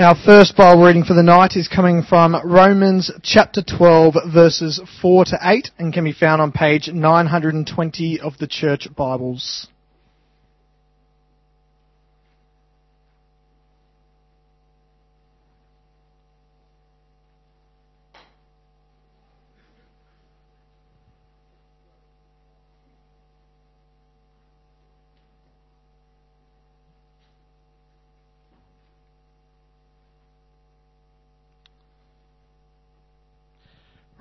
Our 0.00 0.16
first 0.24 0.56
Bible 0.56 0.82
reading 0.82 1.04
for 1.04 1.12
the 1.12 1.22
night 1.22 1.56
is 1.56 1.68
coming 1.68 2.02
from 2.02 2.34
Romans 2.42 3.10
chapter 3.22 3.62
12 3.62 4.16
verses 4.32 4.80
4 5.02 5.26
to 5.26 5.38
8 5.42 5.72
and 5.78 5.92
can 5.92 6.04
be 6.04 6.12
found 6.14 6.40
on 6.40 6.52
page 6.52 6.88
920 6.88 8.18
of 8.18 8.38
the 8.38 8.46
Church 8.46 8.88
Bibles. 8.96 9.68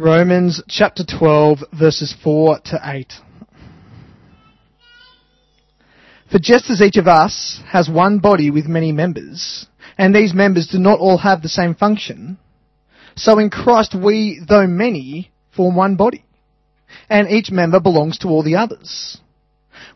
Romans 0.02 0.64
chapter 0.70 1.04
12 1.04 1.60
verses 1.78 2.16
4 2.24 2.60
to 2.68 2.80
8. 2.82 3.12
For 6.32 6.40
just 6.40 6.70
as 6.70 6.82
each 6.82 6.96
of 6.96 7.06
us 7.06 7.60
has 7.68 7.90
one 7.90 8.20
body 8.20 8.50
with 8.50 8.66
many 8.66 8.94
members, 8.94 9.68
and 9.98 10.16
these 10.16 10.34
members 10.34 10.68
do 10.68 10.80
not 10.80 11.00
all 11.00 11.18
have 11.18 11.42
the 11.42 11.50
same 11.50 11.76
function, 11.76 12.38
so 13.18 13.40
in 13.40 13.50
Christ 13.50 13.94
we, 13.94 14.40
though 14.48 14.68
many, 14.68 15.34
form 15.54 15.76
one 15.76 15.98
body, 15.98 16.24
and 17.10 17.30
each 17.30 17.52
member 17.52 17.82
belongs 17.82 18.20
to 18.20 18.30
all 18.30 18.42
the 18.42 18.56
others. 18.56 19.18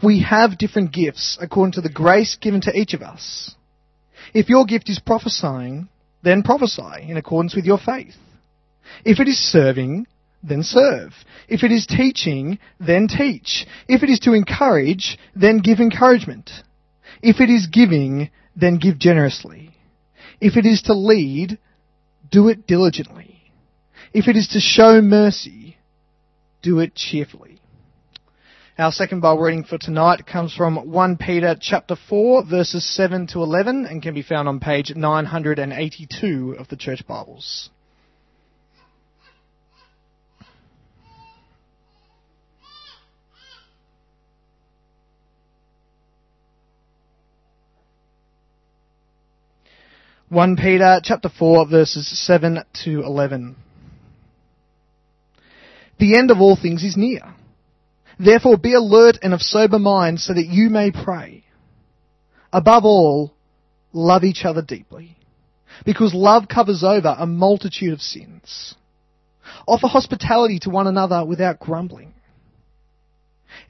We 0.04 0.22
have 0.24 0.58
different 0.58 0.92
gifts 0.92 1.38
according 1.40 1.74
to 1.74 1.82
the 1.82 1.88
grace 1.88 2.36
given 2.36 2.60
to 2.64 2.78
each 2.78 2.94
of 2.94 3.04
us. 3.04 3.56
If 4.34 4.50
your 4.50 4.66
gift 4.66 4.90
is 4.90 5.00
prophesying, 5.00 5.88
then 6.24 6.44
prophesy 6.44 7.08
in 7.08 7.16
accordance 7.16 7.56
with 7.56 7.64
your 7.64 7.78
faith. 7.78 8.16
If 9.06 9.20
it 9.20 9.28
is 9.28 9.38
serving, 9.38 10.08
then 10.44 10.64
serve. 10.64 11.14
If 11.48 11.64
it 11.64 11.72
is 11.72 11.88
teaching, 11.88 12.60
then 12.80 13.08
teach. 13.08 13.66
If 13.88 14.04
it 14.04 14.10
is 14.10 14.20
to 14.22 14.34
encourage, 14.34 15.18
then 15.36 15.60
give 15.60 15.80
encouragement. 15.80 16.52
If 17.22 17.40
it 17.40 17.50
is 17.50 17.68
giving, 17.68 18.30
then 18.56 18.78
give 18.78 19.00
generously. 19.00 19.72
If 20.42 20.58
it 20.58 20.66
is 20.66 20.82
to 20.84 20.94
lead, 20.94 21.58
do 22.30 22.50
it 22.50 22.68
diligently. 22.68 23.52
If 24.14 24.28
it 24.28 24.36
is 24.36 24.50
to 24.50 24.60
show 24.60 25.02
mercy, 25.02 25.78
do 26.62 26.80
it 26.80 26.96
cheerfully. 26.96 27.60
Our 28.78 28.92
second 28.92 29.22
Bible 29.22 29.44
reading 29.44 29.64
for 29.64 29.78
tonight 29.78 30.26
comes 30.26 30.54
from 30.54 30.92
1 30.92 31.18
Peter 31.18 31.56
chapter 31.60 31.96
4 32.10 32.46
verses 32.46 32.84
7 32.96 33.28
to 33.28 33.44
11 33.44 33.86
and 33.86 34.02
can 34.02 34.16
be 34.16 34.24
found 34.24 34.48
on 34.48 34.60
page 34.60 34.92
982 34.96 36.56
of 36.58 36.68
the 36.70 36.76
church 36.76 37.06
Bibles. 37.08 37.70
1 50.34 50.56
Peter 50.56 51.00
chapter 51.04 51.30
4 51.30 51.68
verses 51.68 52.10
7 52.26 52.58
to 52.84 53.04
11. 53.04 53.56
The 56.00 56.18
end 56.18 56.32
of 56.32 56.42
all 56.42 56.58
things 56.60 56.84
is 56.84 56.98
near. 56.98 57.36
Therefore 58.18 58.58
be 58.58 58.74
alert 58.74 59.20
and 59.22 59.36
of 59.36 59.44
sober 59.44 59.78
mind 59.78 60.20
so 60.20 60.34
that 60.34 60.48
you 60.48 60.72
may 60.72 60.90
pray. 60.90 61.44
Above 62.52 62.84
all, 62.84 63.32
love 63.92 64.24
each 64.24 64.44
other 64.44 64.64
deeply. 64.64 65.16
Because 65.86 66.16
love 66.16 66.48
covers 66.48 66.84
over 66.84 67.16
a 67.16 67.28
multitude 67.28 67.94
of 67.94 68.02
sins. 68.02 68.74
Offer 69.68 69.88
hospitality 69.88 70.58
to 70.64 70.72
one 70.72 70.88
another 70.88 71.24
without 71.24 71.60
grumbling. 71.60 72.13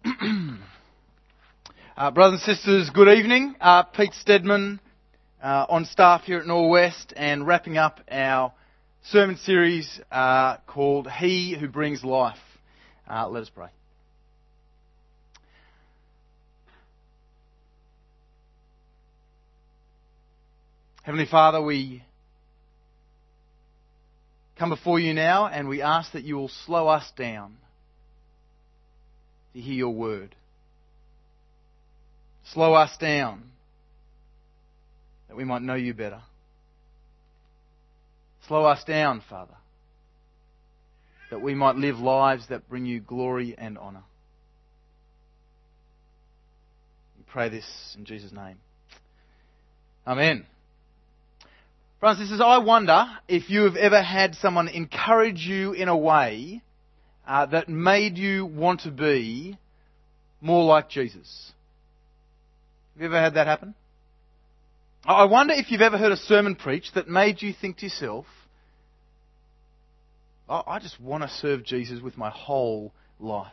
uh, 1.96 2.10
brothers 2.10 2.40
and 2.46 2.56
sisters, 2.56 2.88
good 2.88 3.08
evening. 3.08 3.54
Uh, 3.60 3.82
Pete 3.82 4.14
Stedman 4.14 4.80
uh, 5.42 5.66
on 5.68 5.84
staff 5.84 6.22
here 6.22 6.38
at 6.38 6.46
Norwest 6.46 7.12
and 7.16 7.46
wrapping 7.46 7.76
up 7.76 8.00
our 8.10 8.54
sermon 9.04 9.36
series 9.36 10.00
uh, 10.10 10.56
called 10.66 11.06
He 11.10 11.54
Who 11.58 11.68
Brings 11.68 12.02
Life. 12.02 12.38
Uh, 13.08 13.28
let 13.28 13.42
us 13.42 13.50
pray. 13.50 13.68
Heavenly 21.02 21.26
Father, 21.26 21.60
we 21.60 22.02
come 24.58 24.70
before 24.70 24.98
you 24.98 25.12
now 25.12 25.46
and 25.46 25.68
we 25.68 25.82
ask 25.82 26.12
that 26.12 26.24
you 26.24 26.36
will 26.36 26.50
slow 26.64 26.88
us 26.88 27.10
down 27.18 27.58
to 29.54 29.60
hear 29.60 29.74
your 29.74 29.94
word. 29.94 30.34
Slow 32.52 32.74
us 32.74 32.96
down 32.98 33.44
that 35.28 35.36
we 35.36 35.44
might 35.44 35.62
know 35.62 35.74
you 35.74 35.94
better. 35.94 36.20
Slow 38.48 38.64
us 38.64 38.82
down, 38.84 39.22
Father, 39.30 39.54
that 41.30 41.40
we 41.40 41.54
might 41.54 41.76
live 41.76 41.98
lives 41.98 42.48
that 42.48 42.68
bring 42.68 42.84
you 42.84 42.98
glory 42.98 43.54
and 43.56 43.78
honour. 43.78 44.02
We 47.16 47.24
pray 47.30 47.48
this 47.48 47.94
in 47.96 48.04
Jesus' 48.04 48.32
name. 48.32 48.56
Amen. 50.04 50.46
And 52.02 52.18
sisters, 52.18 52.40
I 52.40 52.58
wonder 52.58 53.04
if 53.28 53.50
you 53.50 53.64
have 53.64 53.76
ever 53.76 54.02
had 54.02 54.34
someone 54.36 54.68
encourage 54.68 55.46
you 55.46 55.72
in 55.72 55.88
a 55.88 55.96
way 55.96 56.62
uh, 57.26 57.46
that 57.46 57.68
made 57.68 58.18
you 58.18 58.46
want 58.46 58.80
to 58.80 58.90
be 58.90 59.58
more 60.40 60.64
like 60.64 60.88
Jesus. 60.88 61.52
Have 62.94 63.02
you 63.02 63.06
ever 63.06 63.20
had 63.20 63.34
that 63.34 63.46
happen? 63.46 63.74
I 65.04 65.24
wonder 65.24 65.54
if 65.54 65.70
you've 65.70 65.80
ever 65.80 65.96
heard 65.96 66.12
a 66.12 66.16
sermon 66.16 66.56
preached 66.56 66.94
that 66.94 67.08
made 67.08 67.40
you 67.40 67.54
think 67.58 67.78
to 67.78 67.86
yourself, 67.86 68.26
oh, 70.48 70.62
I 70.66 70.78
just 70.78 71.00
want 71.00 71.22
to 71.22 71.28
serve 71.28 71.64
Jesus 71.64 72.02
with 72.02 72.18
my 72.18 72.30
whole 72.30 72.92
life. 73.18 73.52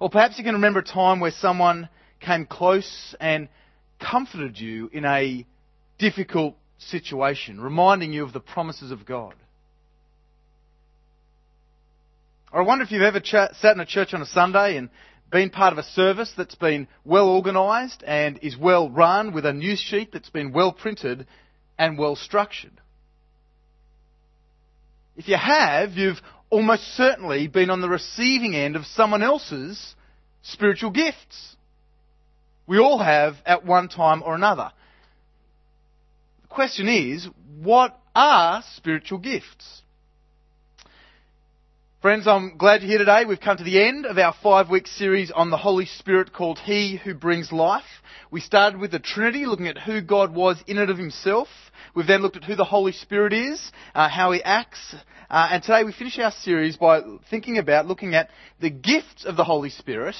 Or 0.00 0.10
perhaps 0.10 0.38
you 0.38 0.44
can 0.44 0.54
remember 0.54 0.80
a 0.80 0.84
time 0.84 1.20
where 1.20 1.30
someone 1.30 1.88
came 2.20 2.46
close 2.46 3.14
and 3.20 3.48
comforted 3.98 4.58
you 4.58 4.90
in 4.92 5.04
a 5.04 5.46
difficult 5.98 6.54
situation, 6.78 7.60
reminding 7.60 8.12
you 8.12 8.22
of 8.22 8.32
the 8.32 8.40
promises 8.40 8.90
of 8.90 9.04
God. 9.04 9.34
I 12.52 12.62
wonder 12.62 12.82
if 12.82 12.90
you've 12.90 13.02
ever 13.02 13.20
ch- 13.20 13.54
sat 13.60 13.74
in 13.74 13.80
a 13.80 13.86
church 13.86 14.14
on 14.14 14.22
a 14.22 14.26
Sunday 14.26 14.76
and 14.76 14.88
been 15.30 15.50
part 15.50 15.74
of 15.74 15.78
a 15.78 15.82
service 15.82 16.32
that's 16.34 16.54
been 16.54 16.88
well 17.04 17.28
organised 17.28 18.02
and 18.06 18.38
is 18.42 18.56
well 18.56 18.88
run 18.88 19.34
with 19.34 19.44
a 19.44 19.52
news 19.52 19.78
sheet 19.78 20.12
that's 20.12 20.30
been 20.30 20.52
well 20.52 20.72
printed 20.72 21.26
and 21.78 21.98
well 21.98 22.16
structured. 22.16 22.72
If 25.16 25.28
you 25.28 25.36
have, 25.36 25.92
you've 25.92 26.20
almost 26.48 26.84
certainly 26.96 27.48
been 27.48 27.68
on 27.68 27.82
the 27.82 27.88
receiving 27.88 28.56
end 28.56 28.76
of 28.76 28.86
someone 28.86 29.22
else's 29.22 29.94
spiritual 30.42 30.90
gifts. 30.90 31.56
We 32.66 32.78
all 32.78 32.98
have 32.98 33.34
at 33.44 33.66
one 33.66 33.88
time 33.88 34.22
or 34.22 34.34
another. 34.34 34.70
The 36.42 36.48
question 36.48 36.88
is, 36.88 37.28
what 37.60 37.98
are 38.14 38.62
spiritual 38.76 39.18
gifts? 39.18 39.82
Friends, 42.00 42.28
I'm 42.28 42.56
glad 42.56 42.82
you're 42.82 42.90
here 42.90 42.98
today. 42.98 43.24
We've 43.24 43.40
come 43.40 43.56
to 43.56 43.64
the 43.64 43.84
end 43.84 44.06
of 44.06 44.18
our 44.18 44.32
five 44.40 44.70
week 44.70 44.86
series 44.86 45.32
on 45.32 45.50
the 45.50 45.56
Holy 45.56 45.84
Spirit 45.84 46.32
called 46.32 46.60
He 46.60 46.96
Who 47.02 47.12
Brings 47.12 47.50
Life. 47.50 47.82
We 48.30 48.40
started 48.40 48.78
with 48.78 48.92
the 48.92 49.00
Trinity, 49.00 49.46
looking 49.46 49.66
at 49.66 49.78
who 49.78 50.00
God 50.00 50.32
was 50.32 50.62
in 50.68 50.78
and 50.78 50.90
of 50.90 50.96
Himself. 50.96 51.48
We've 51.96 52.06
then 52.06 52.22
looked 52.22 52.36
at 52.36 52.44
who 52.44 52.54
the 52.54 52.62
Holy 52.62 52.92
Spirit 52.92 53.32
is, 53.32 53.72
uh, 53.96 54.08
how 54.08 54.30
He 54.30 54.40
acts, 54.44 54.94
uh, 55.28 55.48
and 55.50 55.60
today 55.60 55.82
we 55.82 55.90
finish 55.90 56.20
our 56.20 56.30
series 56.30 56.76
by 56.76 57.00
thinking 57.30 57.58
about 57.58 57.86
looking 57.86 58.14
at 58.14 58.30
the 58.60 58.70
gifts 58.70 59.24
of 59.24 59.34
the 59.34 59.42
Holy 59.42 59.70
Spirit 59.70 60.14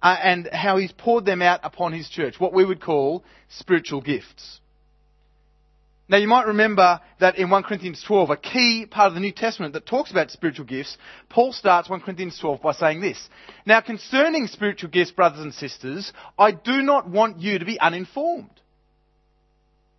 uh, 0.00 0.16
and 0.18 0.48
how 0.50 0.78
He's 0.78 0.92
poured 0.92 1.26
them 1.26 1.42
out 1.42 1.60
upon 1.62 1.92
His 1.92 2.08
church, 2.08 2.36
what 2.40 2.54
we 2.54 2.64
would 2.64 2.80
call 2.80 3.22
spiritual 3.50 4.00
gifts. 4.00 4.61
Now 6.12 6.18
you 6.18 6.28
might 6.28 6.46
remember 6.46 7.00
that 7.20 7.38
in 7.38 7.48
1 7.48 7.62
Corinthians 7.62 8.04
12, 8.06 8.28
a 8.28 8.36
key 8.36 8.84
part 8.84 9.08
of 9.08 9.14
the 9.14 9.20
New 9.20 9.32
Testament 9.32 9.72
that 9.72 9.86
talks 9.86 10.10
about 10.10 10.30
spiritual 10.30 10.66
gifts, 10.66 10.98
Paul 11.30 11.54
starts 11.54 11.88
1 11.88 12.02
Corinthians 12.02 12.38
12 12.38 12.60
by 12.60 12.72
saying 12.72 13.00
this. 13.00 13.30
Now 13.64 13.80
concerning 13.80 14.46
spiritual 14.46 14.90
gifts, 14.90 15.10
brothers 15.10 15.40
and 15.40 15.54
sisters, 15.54 16.12
I 16.38 16.52
do 16.52 16.82
not 16.82 17.08
want 17.08 17.40
you 17.40 17.58
to 17.58 17.64
be 17.64 17.80
uninformed. 17.80 18.60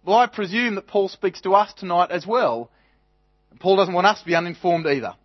Well, 0.05 0.17
I 0.17 0.27
presume 0.27 0.75
that 0.75 0.85
Paul 0.85 1.09
speaks 1.09 1.41
to 1.41 1.55
us 1.55 1.73
tonight 1.73 2.11
as 2.11 2.27
well. 2.27 2.69
Paul 3.59 3.77
doesn't 3.77 3.95
want 3.95 4.05
us 4.05 4.19
to 4.19 4.25
be 4.27 4.35
uninformed 4.35 4.85
either. 4.85 5.15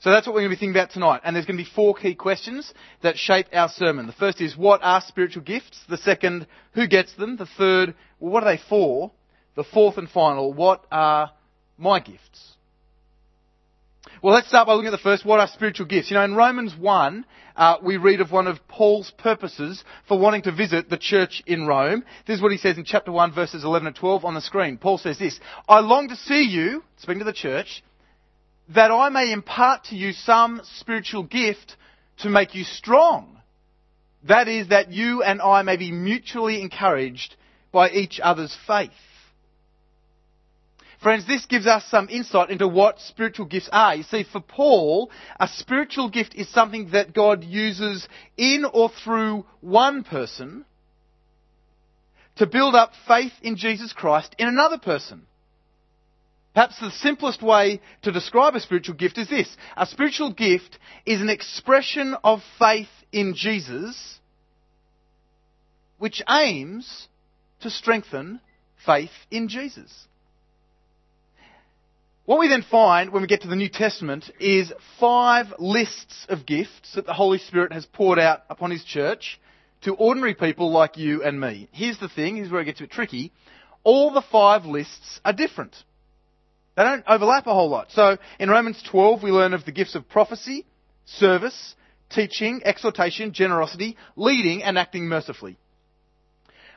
So 0.00 0.10
that's 0.10 0.26
what 0.26 0.34
we're 0.34 0.40
going 0.40 0.50
to 0.50 0.56
be 0.56 0.60
thinking 0.60 0.76
about 0.76 0.90
tonight. 0.90 1.20
And 1.22 1.36
there's 1.36 1.46
going 1.46 1.56
to 1.56 1.62
be 1.62 1.70
four 1.70 1.94
key 1.94 2.16
questions 2.16 2.74
that 3.02 3.16
shape 3.16 3.46
our 3.52 3.68
sermon. 3.68 4.08
The 4.08 4.12
first 4.12 4.40
is, 4.40 4.56
what 4.56 4.82
are 4.82 5.00
spiritual 5.06 5.44
gifts? 5.44 5.78
The 5.88 5.98
second, 5.98 6.48
who 6.72 6.88
gets 6.88 7.14
them? 7.14 7.36
The 7.36 7.46
third, 7.46 7.94
well, 8.18 8.32
what 8.32 8.42
are 8.42 8.56
they 8.56 8.60
for? 8.68 9.12
The 9.56 9.64
fourth 9.64 9.98
and 9.98 10.08
final, 10.08 10.52
what 10.52 10.84
are 10.90 11.30
my 11.78 12.00
gifts? 12.00 12.54
Well, 14.22 14.34
let's 14.34 14.48
start 14.48 14.66
by 14.66 14.72
looking 14.72 14.88
at 14.88 14.90
the 14.92 14.98
first. 14.98 15.24
What 15.24 15.40
are 15.40 15.48
spiritual 15.48 15.86
gifts? 15.86 16.10
You 16.10 16.16
know, 16.16 16.24
in 16.24 16.34
Romans 16.34 16.74
1, 16.74 17.26
uh, 17.56 17.76
we 17.82 17.96
read 17.98 18.20
of 18.20 18.32
one 18.32 18.46
of 18.46 18.58
Paul's 18.68 19.12
purposes 19.18 19.84
for 20.08 20.18
wanting 20.18 20.42
to 20.42 20.52
visit 20.52 20.88
the 20.88 20.96
church 20.96 21.42
in 21.46 21.66
Rome. 21.66 22.04
This 22.26 22.36
is 22.36 22.42
what 22.42 22.50
he 22.50 22.58
says 22.58 22.78
in 22.78 22.84
chapter 22.84 23.12
1, 23.12 23.32
verses 23.34 23.64
11 23.64 23.86
and 23.86 23.96
12 23.96 24.24
on 24.24 24.34
the 24.34 24.40
screen. 24.40 24.78
Paul 24.78 24.98
says 24.98 25.18
this 25.18 25.38
I 25.68 25.80
long 25.80 26.08
to 26.08 26.16
see 26.16 26.42
you, 26.42 26.82
speaking 26.96 27.20
to 27.20 27.24
the 27.24 27.32
church, 27.32 27.84
that 28.74 28.90
I 28.90 29.08
may 29.10 29.30
impart 29.30 29.84
to 29.84 29.96
you 29.96 30.12
some 30.12 30.62
spiritual 30.78 31.24
gift 31.24 31.76
to 32.18 32.30
make 32.30 32.54
you 32.54 32.64
strong. 32.64 33.38
That 34.26 34.48
is, 34.48 34.68
that 34.68 34.90
you 34.90 35.22
and 35.22 35.42
I 35.42 35.62
may 35.62 35.76
be 35.76 35.92
mutually 35.92 36.62
encouraged 36.62 37.36
by 37.72 37.90
each 37.90 38.20
other's 38.22 38.56
faith. 38.66 38.90
Friends, 41.04 41.26
this 41.26 41.44
gives 41.44 41.66
us 41.66 41.84
some 41.90 42.08
insight 42.08 42.48
into 42.48 42.66
what 42.66 42.98
spiritual 42.98 43.44
gifts 43.44 43.68
are. 43.70 43.94
You 43.94 44.04
see, 44.04 44.24
for 44.24 44.40
Paul, 44.40 45.10
a 45.38 45.46
spiritual 45.46 46.08
gift 46.08 46.34
is 46.34 46.48
something 46.48 46.92
that 46.92 47.12
God 47.12 47.44
uses 47.44 48.08
in 48.38 48.64
or 48.64 48.88
through 48.88 49.44
one 49.60 50.02
person 50.02 50.64
to 52.36 52.46
build 52.46 52.74
up 52.74 52.92
faith 53.06 53.34
in 53.42 53.56
Jesus 53.56 53.92
Christ 53.92 54.34
in 54.38 54.48
another 54.48 54.78
person. 54.78 55.26
Perhaps 56.54 56.80
the 56.80 56.90
simplest 56.90 57.42
way 57.42 57.82
to 58.00 58.10
describe 58.10 58.54
a 58.54 58.60
spiritual 58.60 58.94
gift 58.94 59.18
is 59.18 59.28
this. 59.28 59.54
A 59.76 59.84
spiritual 59.84 60.32
gift 60.32 60.78
is 61.04 61.20
an 61.20 61.28
expression 61.28 62.16
of 62.24 62.40
faith 62.58 62.88
in 63.12 63.34
Jesus 63.34 64.20
which 65.98 66.22
aims 66.30 67.08
to 67.60 67.68
strengthen 67.68 68.40
faith 68.86 69.12
in 69.30 69.48
Jesus. 69.48 70.08
What 72.26 72.40
we 72.40 72.48
then 72.48 72.62
find 72.62 73.10
when 73.10 73.20
we 73.20 73.28
get 73.28 73.42
to 73.42 73.48
the 73.48 73.56
New 73.56 73.68
Testament 73.68 74.30
is 74.40 74.72
five 74.98 75.52
lists 75.58 76.24
of 76.30 76.46
gifts 76.46 76.94
that 76.94 77.04
the 77.04 77.12
Holy 77.12 77.36
Spirit 77.36 77.74
has 77.74 77.84
poured 77.84 78.18
out 78.18 78.44
upon 78.48 78.70
His 78.70 78.82
church 78.82 79.38
to 79.82 79.94
ordinary 79.94 80.34
people 80.34 80.70
like 80.70 80.96
you 80.96 81.22
and 81.22 81.38
me. 81.38 81.68
Here's 81.70 81.98
the 81.98 82.08
thing, 82.08 82.36
here's 82.36 82.50
where 82.50 82.62
it 82.62 82.64
gets 82.64 82.80
a 82.80 82.84
bit 82.84 82.92
tricky. 82.92 83.30
All 83.82 84.10
the 84.10 84.22
five 84.22 84.64
lists 84.64 85.20
are 85.22 85.34
different. 85.34 85.76
They 86.78 86.84
don't 86.84 87.04
overlap 87.06 87.46
a 87.46 87.52
whole 87.52 87.68
lot. 87.68 87.90
So 87.90 88.16
in 88.38 88.48
Romans 88.48 88.82
12 88.90 89.22
we 89.22 89.30
learn 89.30 89.52
of 89.52 89.66
the 89.66 89.72
gifts 89.72 89.94
of 89.94 90.08
prophecy, 90.08 90.64
service, 91.04 91.74
teaching, 92.08 92.62
exhortation, 92.64 93.34
generosity, 93.34 93.98
leading 94.16 94.62
and 94.62 94.78
acting 94.78 95.08
mercifully. 95.08 95.58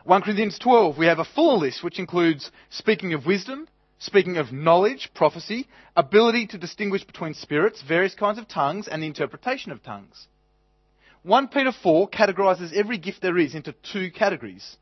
1 0.03 0.23
Corinthians 0.23 0.59
12 0.59 0.97
we 0.97 1.05
have 1.05 1.19
a 1.19 1.25
fuller 1.25 1.57
list 1.57 1.85
which 1.85 1.99
includes 1.99 2.51
speaking 2.69 3.13
of 3.13 3.25
wisdom, 3.25 3.69
speaking 3.99 4.37
of 4.37 4.51
knowledge, 4.51 5.11
prophecy, 5.13 5.67
ability 5.95 6.47
to 6.47 6.57
distinguish 6.57 7.03
between 7.03 7.33
spirits, 7.33 7.81
various 7.81 8.15
kinds 8.15 8.37
of 8.37 8.47
tongues, 8.47 8.87
and 8.87 9.01
the 9.01 9.07
interpretation 9.07 9.71
of 9.71 9.83
tongues. 9.83 10.27
1 11.23 11.47
Peter 11.49 11.71
4 11.71 12.09
categorizes 12.09 12.73
every 12.73 12.97
gift 12.97 13.21
there 13.21 13.37
is 13.37 13.55
into 13.55 13.73
two 13.91 14.11
categories 14.11 14.77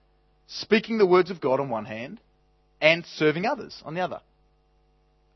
speaking 0.48 0.98
the 0.98 1.06
words 1.06 1.32
of 1.32 1.42
God 1.42 1.60
on 1.60 1.70
one 1.70 1.86
hand, 1.86 2.20
and 2.82 3.06
serving 3.06 3.46
others 3.46 3.82
on 3.86 3.96
the 3.96 4.02
other. 4.02 4.20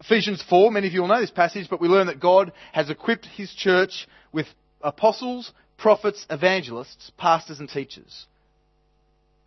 Ephesians 0.01 0.43
4, 0.49 0.71
many 0.71 0.87
of 0.87 0.93
you 0.93 1.01
will 1.01 1.07
know 1.07 1.19
this 1.19 1.31
passage, 1.31 1.67
but 1.69 1.81
we 1.81 1.87
learn 1.87 2.07
that 2.07 2.19
God 2.19 2.51
has 2.71 2.89
equipped 2.89 3.25
his 3.25 3.53
church 3.53 4.07
with 4.31 4.45
apostles, 4.81 5.51
prophets, 5.77 6.25
evangelists, 6.29 7.11
pastors, 7.17 7.59
and 7.59 7.67
teachers. 7.67 8.27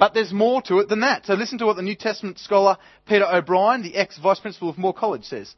But 0.03 0.15
there's 0.15 0.33
more 0.33 0.61
to 0.63 0.81
it 0.81 0.89
than 0.89 1.03
that. 1.03 1.27
So 1.27 1.35
listen 1.35 1.59
to 1.59 1.67
what 1.67 1.77
the 1.77 1.83
New 1.83 1.95
Testament 1.95 2.41
scholar 2.41 2.77
Peter 3.07 3.25
O'Brien, 3.25 3.83
the 3.83 3.95
ex-vice 3.95 4.41
principal 4.41 4.69
of 4.69 4.77
Moore 4.77 4.93
College, 4.93 5.25
says. 5.25 5.55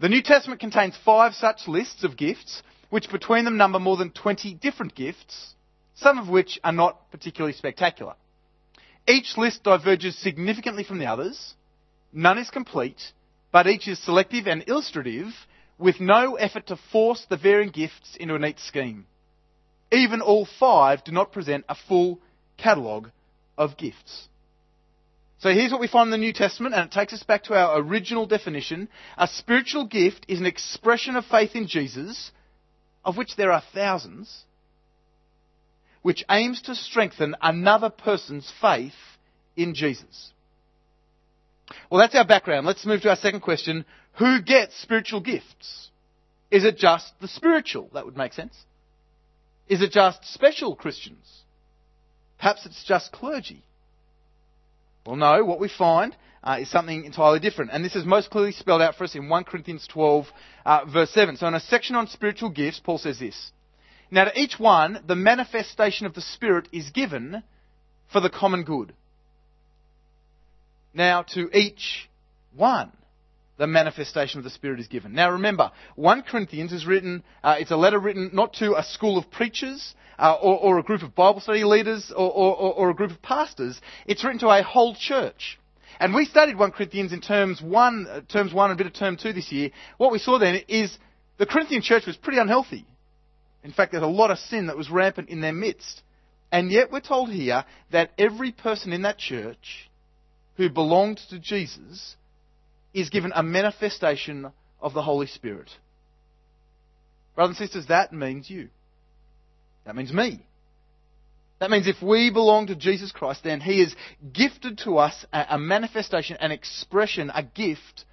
The 0.00 0.08
New 0.08 0.22
Testament 0.22 0.58
contains 0.58 0.96
five 1.04 1.34
such 1.34 1.68
lists 1.68 2.02
of 2.02 2.16
gifts, 2.16 2.62
which 2.88 3.10
between 3.10 3.44
them 3.44 3.58
number 3.58 3.78
more 3.78 3.98
than 3.98 4.10
20 4.10 4.54
different 4.54 4.94
gifts, 4.94 5.52
some 5.96 6.16
of 6.16 6.30
which 6.30 6.58
are 6.64 6.72
not 6.72 7.10
particularly 7.10 7.52
spectacular. 7.52 8.14
Each 9.06 9.36
list 9.36 9.62
diverges 9.62 10.16
significantly 10.16 10.82
from 10.82 10.98
the 10.98 11.08
others. 11.08 11.52
None 12.10 12.38
is 12.38 12.48
complete, 12.48 13.12
but 13.52 13.66
each 13.66 13.86
is 13.86 13.98
selective 13.98 14.46
and 14.46 14.64
illustrative, 14.66 15.26
with 15.76 16.00
no 16.00 16.36
effort 16.36 16.68
to 16.68 16.78
force 16.90 17.26
the 17.28 17.36
varying 17.36 17.68
gifts 17.68 18.16
into 18.18 18.34
a 18.34 18.38
neat 18.38 18.60
scheme. 18.60 19.04
Even 19.92 20.22
all 20.22 20.48
five 20.58 21.04
do 21.04 21.12
not 21.12 21.32
present 21.32 21.66
a 21.68 21.76
full 21.86 22.18
catalogue 22.56 23.10
of 23.56 23.76
gifts. 23.76 24.28
So 25.38 25.52
here's 25.52 25.70
what 25.70 25.80
we 25.80 25.88
find 25.88 26.08
in 26.08 26.12
the 26.12 26.18
New 26.18 26.32
Testament, 26.32 26.74
and 26.74 26.86
it 26.86 26.92
takes 26.92 27.12
us 27.12 27.22
back 27.22 27.44
to 27.44 27.54
our 27.54 27.78
original 27.78 28.26
definition. 28.26 28.88
A 29.18 29.28
spiritual 29.28 29.84
gift 29.84 30.24
is 30.28 30.40
an 30.40 30.46
expression 30.46 31.14
of 31.14 31.26
faith 31.26 31.54
in 31.54 31.66
Jesus, 31.66 32.30
of 33.04 33.16
which 33.16 33.36
there 33.36 33.52
are 33.52 33.62
thousands, 33.74 34.44
which 36.02 36.24
aims 36.30 36.62
to 36.62 36.74
strengthen 36.74 37.36
another 37.42 37.90
person's 37.90 38.50
faith 38.60 38.94
in 39.56 39.74
Jesus. 39.74 40.32
Well, 41.90 42.00
that's 42.00 42.14
our 42.14 42.26
background. 42.26 42.66
Let's 42.66 42.86
move 42.86 43.02
to 43.02 43.10
our 43.10 43.16
second 43.16 43.40
question. 43.40 43.84
Who 44.18 44.40
gets 44.40 44.80
spiritual 44.80 45.20
gifts? 45.20 45.90
Is 46.50 46.64
it 46.64 46.78
just 46.78 47.12
the 47.20 47.28
spiritual? 47.28 47.90
That 47.92 48.06
would 48.06 48.16
make 48.16 48.32
sense. 48.32 48.56
Is 49.68 49.82
it 49.82 49.90
just 49.90 50.24
special 50.32 50.76
Christians? 50.76 51.42
Perhaps 52.38 52.66
it's 52.66 52.84
just 52.84 53.12
clergy. 53.12 53.62
Well, 55.06 55.16
no, 55.16 55.44
what 55.44 55.60
we 55.60 55.68
find 55.68 56.16
uh, 56.42 56.58
is 56.60 56.70
something 56.70 57.04
entirely 57.04 57.40
different. 57.40 57.70
And 57.72 57.84
this 57.84 57.96
is 57.96 58.04
most 58.04 58.30
clearly 58.30 58.52
spelled 58.52 58.82
out 58.82 58.96
for 58.96 59.04
us 59.04 59.14
in 59.14 59.28
1 59.28 59.44
Corinthians 59.44 59.86
12, 59.86 60.26
uh, 60.64 60.84
verse 60.92 61.10
7. 61.10 61.36
So 61.36 61.46
in 61.46 61.54
a 61.54 61.60
section 61.60 61.96
on 61.96 62.06
spiritual 62.08 62.50
gifts, 62.50 62.80
Paul 62.80 62.98
says 62.98 63.18
this. 63.18 63.52
Now 64.10 64.24
to 64.24 64.38
each 64.38 64.58
one, 64.58 65.02
the 65.06 65.16
manifestation 65.16 66.06
of 66.06 66.14
the 66.14 66.20
Spirit 66.20 66.68
is 66.72 66.90
given 66.90 67.42
for 68.12 68.20
the 68.20 68.30
common 68.30 68.62
good. 68.64 68.92
Now 70.94 71.22
to 71.34 71.50
each 71.52 72.08
one, 72.54 72.92
the 73.58 73.66
manifestation 73.66 74.38
of 74.38 74.44
the 74.44 74.50
Spirit 74.50 74.80
is 74.80 74.88
given. 74.88 75.12
Now 75.12 75.30
remember, 75.30 75.70
1 75.96 76.22
Corinthians 76.22 76.72
is 76.72 76.86
written, 76.86 77.22
uh, 77.42 77.56
it's 77.58 77.70
a 77.70 77.76
letter 77.76 77.98
written 77.98 78.30
not 78.32 78.54
to 78.54 78.74
a 78.74 78.82
school 78.82 79.18
of 79.18 79.30
preachers 79.30 79.94
uh, 80.18 80.34
or, 80.34 80.58
or, 80.58 80.78
a 80.78 80.82
group 80.82 81.02
of 81.02 81.14
Bible 81.14 81.40
study 81.40 81.64
leaders 81.64 82.10
or, 82.10 82.30
or, 82.30 82.72
or, 82.74 82.90
a 82.90 82.94
group 82.94 83.10
of 83.10 83.20
pastors. 83.20 83.78
It's 84.06 84.24
written 84.24 84.40
to 84.40 84.48
a 84.48 84.62
whole 84.62 84.94
church. 84.94 85.58
And 86.00 86.14
we 86.14 86.24
studied 86.24 86.58
1 86.58 86.72
Corinthians 86.72 87.12
in 87.12 87.20
terms 87.20 87.60
1, 87.60 88.06
uh, 88.08 88.20
terms 88.22 88.52
1 88.52 88.70
and 88.70 88.80
a 88.80 88.82
bit 88.82 88.86
of 88.86 88.98
term 88.98 89.16
2 89.16 89.32
this 89.32 89.52
year. 89.52 89.70
What 89.98 90.12
we 90.12 90.18
saw 90.18 90.38
then 90.38 90.62
is 90.68 90.96
the 91.38 91.46
Corinthian 91.46 91.82
church 91.82 92.06
was 92.06 92.16
pretty 92.16 92.38
unhealthy. 92.38 92.86
In 93.62 93.72
fact, 93.72 93.92
there's 93.92 94.04
a 94.04 94.06
lot 94.06 94.30
of 94.30 94.38
sin 94.38 94.68
that 94.68 94.76
was 94.76 94.90
rampant 94.90 95.28
in 95.28 95.40
their 95.40 95.52
midst. 95.52 96.02
And 96.52 96.70
yet 96.70 96.92
we're 96.92 97.00
told 97.00 97.30
here 97.30 97.64
that 97.90 98.12
every 98.18 98.52
person 98.52 98.92
in 98.92 99.02
that 99.02 99.18
church 99.18 99.90
who 100.56 100.70
belonged 100.70 101.18
to 101.30 101.38
Jesus 101.38 102.16
is 102.96 103.10
given 103.10 103.30
a 103.34 103.42
manifestation 103.42 104.50
of 104.80 104.94
the 104.94 105.02
Holy 105.02 105.26
Spirit. 105.26 105.70
Brothers 107.34 107.58
and 107.58 107.68
sisters, 107.68 107.86
that 107.88 108.12
means 108.12 108.48
you. 108.48 108.70
That 109.84 109.94
means 109.94 110.12
me. 110.12 110.46
That 111.60 111.70
means 111.70 111.86
if 111.86 112.02
we 112.02 112.30
belong 112.30 112.68
to 112.68 112.74
Jesus 112.74 113.12
Christ, 113.12 113.44
then 113.44 113.60
He 113.60 113.80
has 113.80 113.94
gifted 114.32 114.78
to 114.78 114.96
us 114.96 115.26
a, 115.30 115.58
manifestation, 115.58 116.38
an 116.40 116.52
expression, 116.52 117.30
a 117.34 117.42
gift 117.42 118.06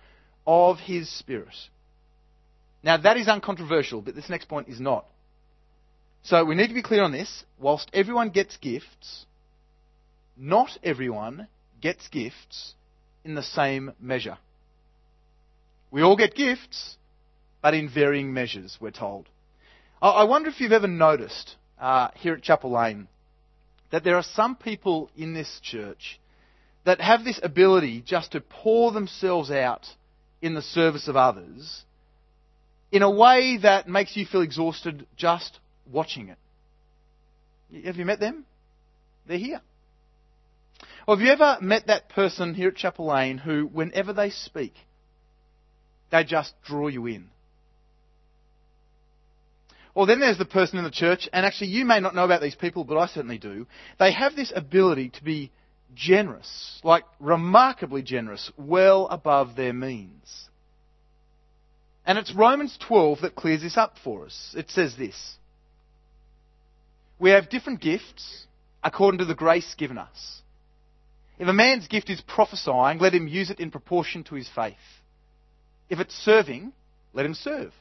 of 0.46 0.80
His 0.80 1.10
Spirit. 1.10 1.56
Now 2.84 2.98
that 2.98 3.16
is 3.16 3.30
uncontroversial, 3.30 4.02
but 4.02 4.16
this 4.16 4.30
next 4.30 4.50
point 4.50 4.68
is 4.68 4.82
not. 4.82 5.06
So 6.24 6.44
we 6.44 6.56
need 6.56 6.68
to 6.68 6.74
be 6.74 6.84
clear 6.84 7.04
on 7.04 7.14
this. 7.14 7.46
Whilst 7.58 7.90
everyone 7.94 8.32
gets 8.32 8.58
gifts, 8.58 9.26
not 10.36 10.78
everyone 10.84 11.48
gets 11.80 12.10
gifts 12.10 12.74
in 13.24 13.36
the 13.36 13.44
same 13.44 13.94
measure. 14.02 14.38
We 15.94 16.02
all 16.02 16.18
get 16.18 16.34
gifts, 16.34 16.98
but 17.62 17.76
in 17.76 17.88
varying 17.88 18.34
measures, 18.34 18.80
we're 18.82 18.90
told. 18.90 19.30
I 20.02 20.24
wonder 20.24 20.50
if 20.50 20.60
you've 20.60 20.72
ever 20.72 20.88
noticed 20.88 21.56
uh, 21.80 22.08
here 22.16 22.34
at 22.34 22.42
Chapel 22.42 22.72
Lane 22.72 23.08
that 23.92 24.04
there 24.04 24.16
are 24.16 24.24
some 24.24 24.56
people 24.56 25.12
in 25.16 25.36
this 25.36 25.60
church 25.62 26.20
that 26.84 27.00
have 27.00 27.24
this 27.24 27.40
ability 27.44 28.02
just 28.02 28.32
to 28.32 28.42
pour 28.42 28.92
themselves 28.92 29.52
out 29.52 29.86
in 30.42 30.56
the 30.56 30.64
service 30.64 31.08
of 31.08 31.16
others 31.16 31.84
in 32.92 33.04
a 33.04 33.12
way 33.12 33.60
that 33.62 33.88
makes 33.88 34.18
you 34.18 34.26
feel 34.26 34.42
exhausted 34.42 35.06
just 35.16 35.60
watching 35.92 36.30
it. 36.30 37.86
Have 37.86 37.98
you 37.98 38.06
met 38.06 38.20
them? 38.20 38.46
They're 39.28 39.38
here. 39.38 39.62
Or 41.08 41.16
have 41.16 41.24
you 41.24 41.32
ever 41.32 41.60
met 41.62 41.86
that 41.86 42.10
person 42.10 42.56
here 42.56 42.70
at 42.70 42.78
Chapel 42.78 43.06
Lane 43.06 43.38
who, 43.38 43.68
whenever 43.68 44.12
they 44.12 44.32
speak, 44.32 44.74
they 46.14 46.24
just 46.24 46.54
draw 46.64 46.88
you 46.88 47.08
in? 47.08 47.28
Or 49.96 50.06
then 50.06 50.20
there's 50.20 50.38
the 50.38 50.46
person 50.46 50.78
in 50.78 50.84
the 50.84 50.92
church, 50.92 51.28
and 51.34 51.46
actually 51.46 51.68
you 51.68 51.86
may 51.86 52.00
not 52.00 52.16
know 52.16 52.24
about 52.24 52.42
these 52.42 52.56
people, 52.56 52.84
but 52.84 52.98
I 52.98 53.08
certainly 53.08 53.40
do. 53.40 53.68
They 54.00 54.12
have 54.12 54.36
this 54.36 54.54
ability 54.56 55.10
to 55.10 55.24
be 55.24 55.52
generous, 55.96 56.80
like 56.84 57.04
remarkably 57.20 58.04
generous, 58.04 58.52
well 58.58 59.08
above 59.08 59.56
their 59.56 59.74
means. 59.74 60.50
And 62.06 62.18
it's 62.18 62.34
Romans 62.34 62.78
12 62.88 63.22
that 63.22 63.36
clears 63.36 63.62
this 63.62 63.78
up 63.78 63.96
for 64.04 64.26
us. 64.26 64.54
It 64.58 64.70
says 64.70 64.96
this 64.96 65.38
We 67.20 67.32
have 67.32 67.50
different 67.50 67.82
gifts 67.82 68.46
according 68.84 69.20
to 69.20 69.26
the 69.26 69.36
grace 69.36 69.74
given 69.78 69.98
us. 69.98 70.42
If 71.40 71.48
a 71.48 71.54
man's 71.54 71.88
gift 71.88 72.10
is 72.10 72.22
prophesying, 72.22 73.00
let 73.00 73.14
him 73.14 73.28
use 73.28 73.50
it 73.50 73.60
in 73.60 73.72
proportion 73.72 74.24
to 74.26 74.36
his 74.36 74.50
faith. 74.54 74.76
If 75.94 76.00
it's 76.00 76.16
serving, 76.26 76.74
let 77.14 77.24
him 77.24 77.36
serve. 77.36 77.72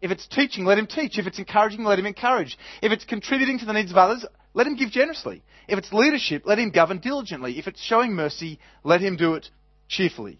If 0.00 0.12
it's 0.12 0.28
teaching, 0.28 0.64
let 0.64 0.78
him 0.78 0.86
teach. 0.86 1.18
If 1.18 1.26
it's 1.26 1.40
encouraging, 1.40 1.82
let 1.82 1.98
him 1.98 2.06
encourage. 2.06 2.56
If 2.80 2.92
it's 2.92 3.04
contributing 3.04 3.58
to 3.58 3.64
the 3.64 3.72
needs 3.72 3.90
of 3.90 3.96
others, 3.96 4.24
let 4.54 4.68
him 4.68 4.76
give 4.76 4.92
generously. 4.92 5.42
If 5.66 5.76
it's 5.76 5.92
leadership, 5.92 6.44
let 6.46 6.60
him 6.60 6.70
govern 6.70 6.98
diligently. 6.98 7.58
If 7.58 7.66
it's 7.66 7.82
showing 7.82 8.12
mercy, 8.12 8.60
let 8.84 9.00
him 9.00 9.16
do 9.16 9.34
it 9.34 9.48
cheerfully. 9.88 10.38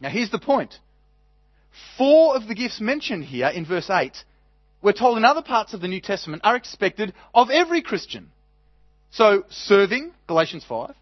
Now 0.00 0.10
here's 0.10 0.30
the 0.30 0.38
point. 0.38 0.74
Four 1.96 2.36
of 2.36 2.46
the 2.46 2.54
gifts 2.54 2.78
mentioned 2.78 3.24
here 3.24 3.48
in 3.48 3.64
verse 3.64 3.88
8, 3.88 4.14
we're 4.82 4.92
told 4.92 5.16
in 5.16 5.24
other 5.24 5.40
parts 5.40 5.72
of 5.72 5.80
the 5.80 5.88
New 5.88 6.02
Testament, 6.02 6.42
are 6.44 6.56
expected 6.56 7.14
of 7.32 7.48
every 7.48 7.80
Christian. 7.80 8.30
So, 9.12 9.44
serving, 9.48 10.12
Galatians 10.26 10.66
5, 10.68 10.94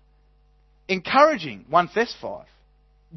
encouraging, 0.87 1.65
1 1.69 1.89
Thess 1.89 2.15
5, 2.23 2.47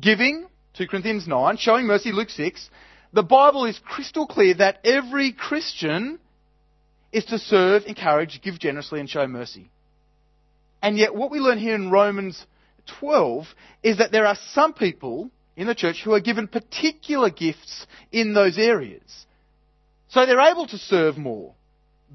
giving, 0.01 0.47
2 0.75 0.87
Corinthians 0.87 1.27
9, 1.27 1.57
showing 1.57 1.85
mercy, 1.85 2.11
Luke 2.11 2.29
6, 2.29 2.69
the 3.13 3.23
Bible 3.23 3.65
is 3.65 3.79
crystal 3.85 4.25
clear 4.25 4.55
that 4.55 4.79
every 4.83 5.31
Christian 5.31 6.19
is 7.11 7.25
to 7.25 7.37
serve, 7.37 7.83
encourage, 7.85 8.41
give 8.41 8.59
generously, 8.59 8.99
and 8.99 9.09
show 9.09 9.27
mercy. 9.27 9.69
And 10.81 10.97
yet, 10.97 11.15
what 11.15 11.31
we 11.31 11.39
learn 11.39 11.59
here 11.59 11.75
in 11.75 11.91
Romans 11.91 12.43
12 12.99 13.47
is 13.83 13.99
that 13.99 14.11
there 14.11 14.25
are 14.25 14.37
some 14.51 14.73
people 14.73 15.29
in 15.55 15.67
the 15.67 15.75
church 15.75 16.01
who 16.03 16.13
are 16.13 16.19
given 16.19 16.47
particular 16.47 17.29
gifts 17.29 17.85
in 18.11 18.33
those 18.33 18.57
areas. 18.57 19.25
So 20.09 20.25
they're 20.25 20.51
able 20.51 20.67
to 20.67 20.77
serve 20.77 21.17
more, 21.17 21.53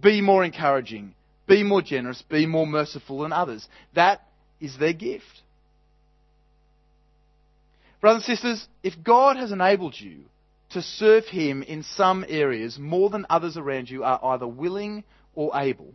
be 0.01 0.21
more 0.21 0.45
encouraging, 0.45 1.15
be 1.47 1.63
more 1.63 1.83
generous, 1.83 2.23
be 2.23 2.47
more 2.47 2.67
merciful 2.67 3.21
than 3.21 3.33
others. 3.33 3.67
That 3.95 4.21
is 4.61 4.77
their 4.77 4.93
gift. 4.93 5.43
Brothers 8.01 8.29
and 8.29 8.37
sisters, 8.37 8.69
if 8.83 8.95
God 9.03 9.37
has 9.37 9.51
enabled 9.51 9.99
you 9.99 10.25
to 10.71 10.83
serve 10.83 11.27
Him 11.27 11.63
in 11.63 11.83
some 11.83 12.25
areas 12.29 12.79
more 12.79 13.11
than 13.11 13.27
others 13.31 13.57
around 13.57 13.89
you 13.89 14.05
are 14.05 14.21
either 14.23 14.47
willing 14.47 15.05
or 15.35 15.51
able. 15.55 15.95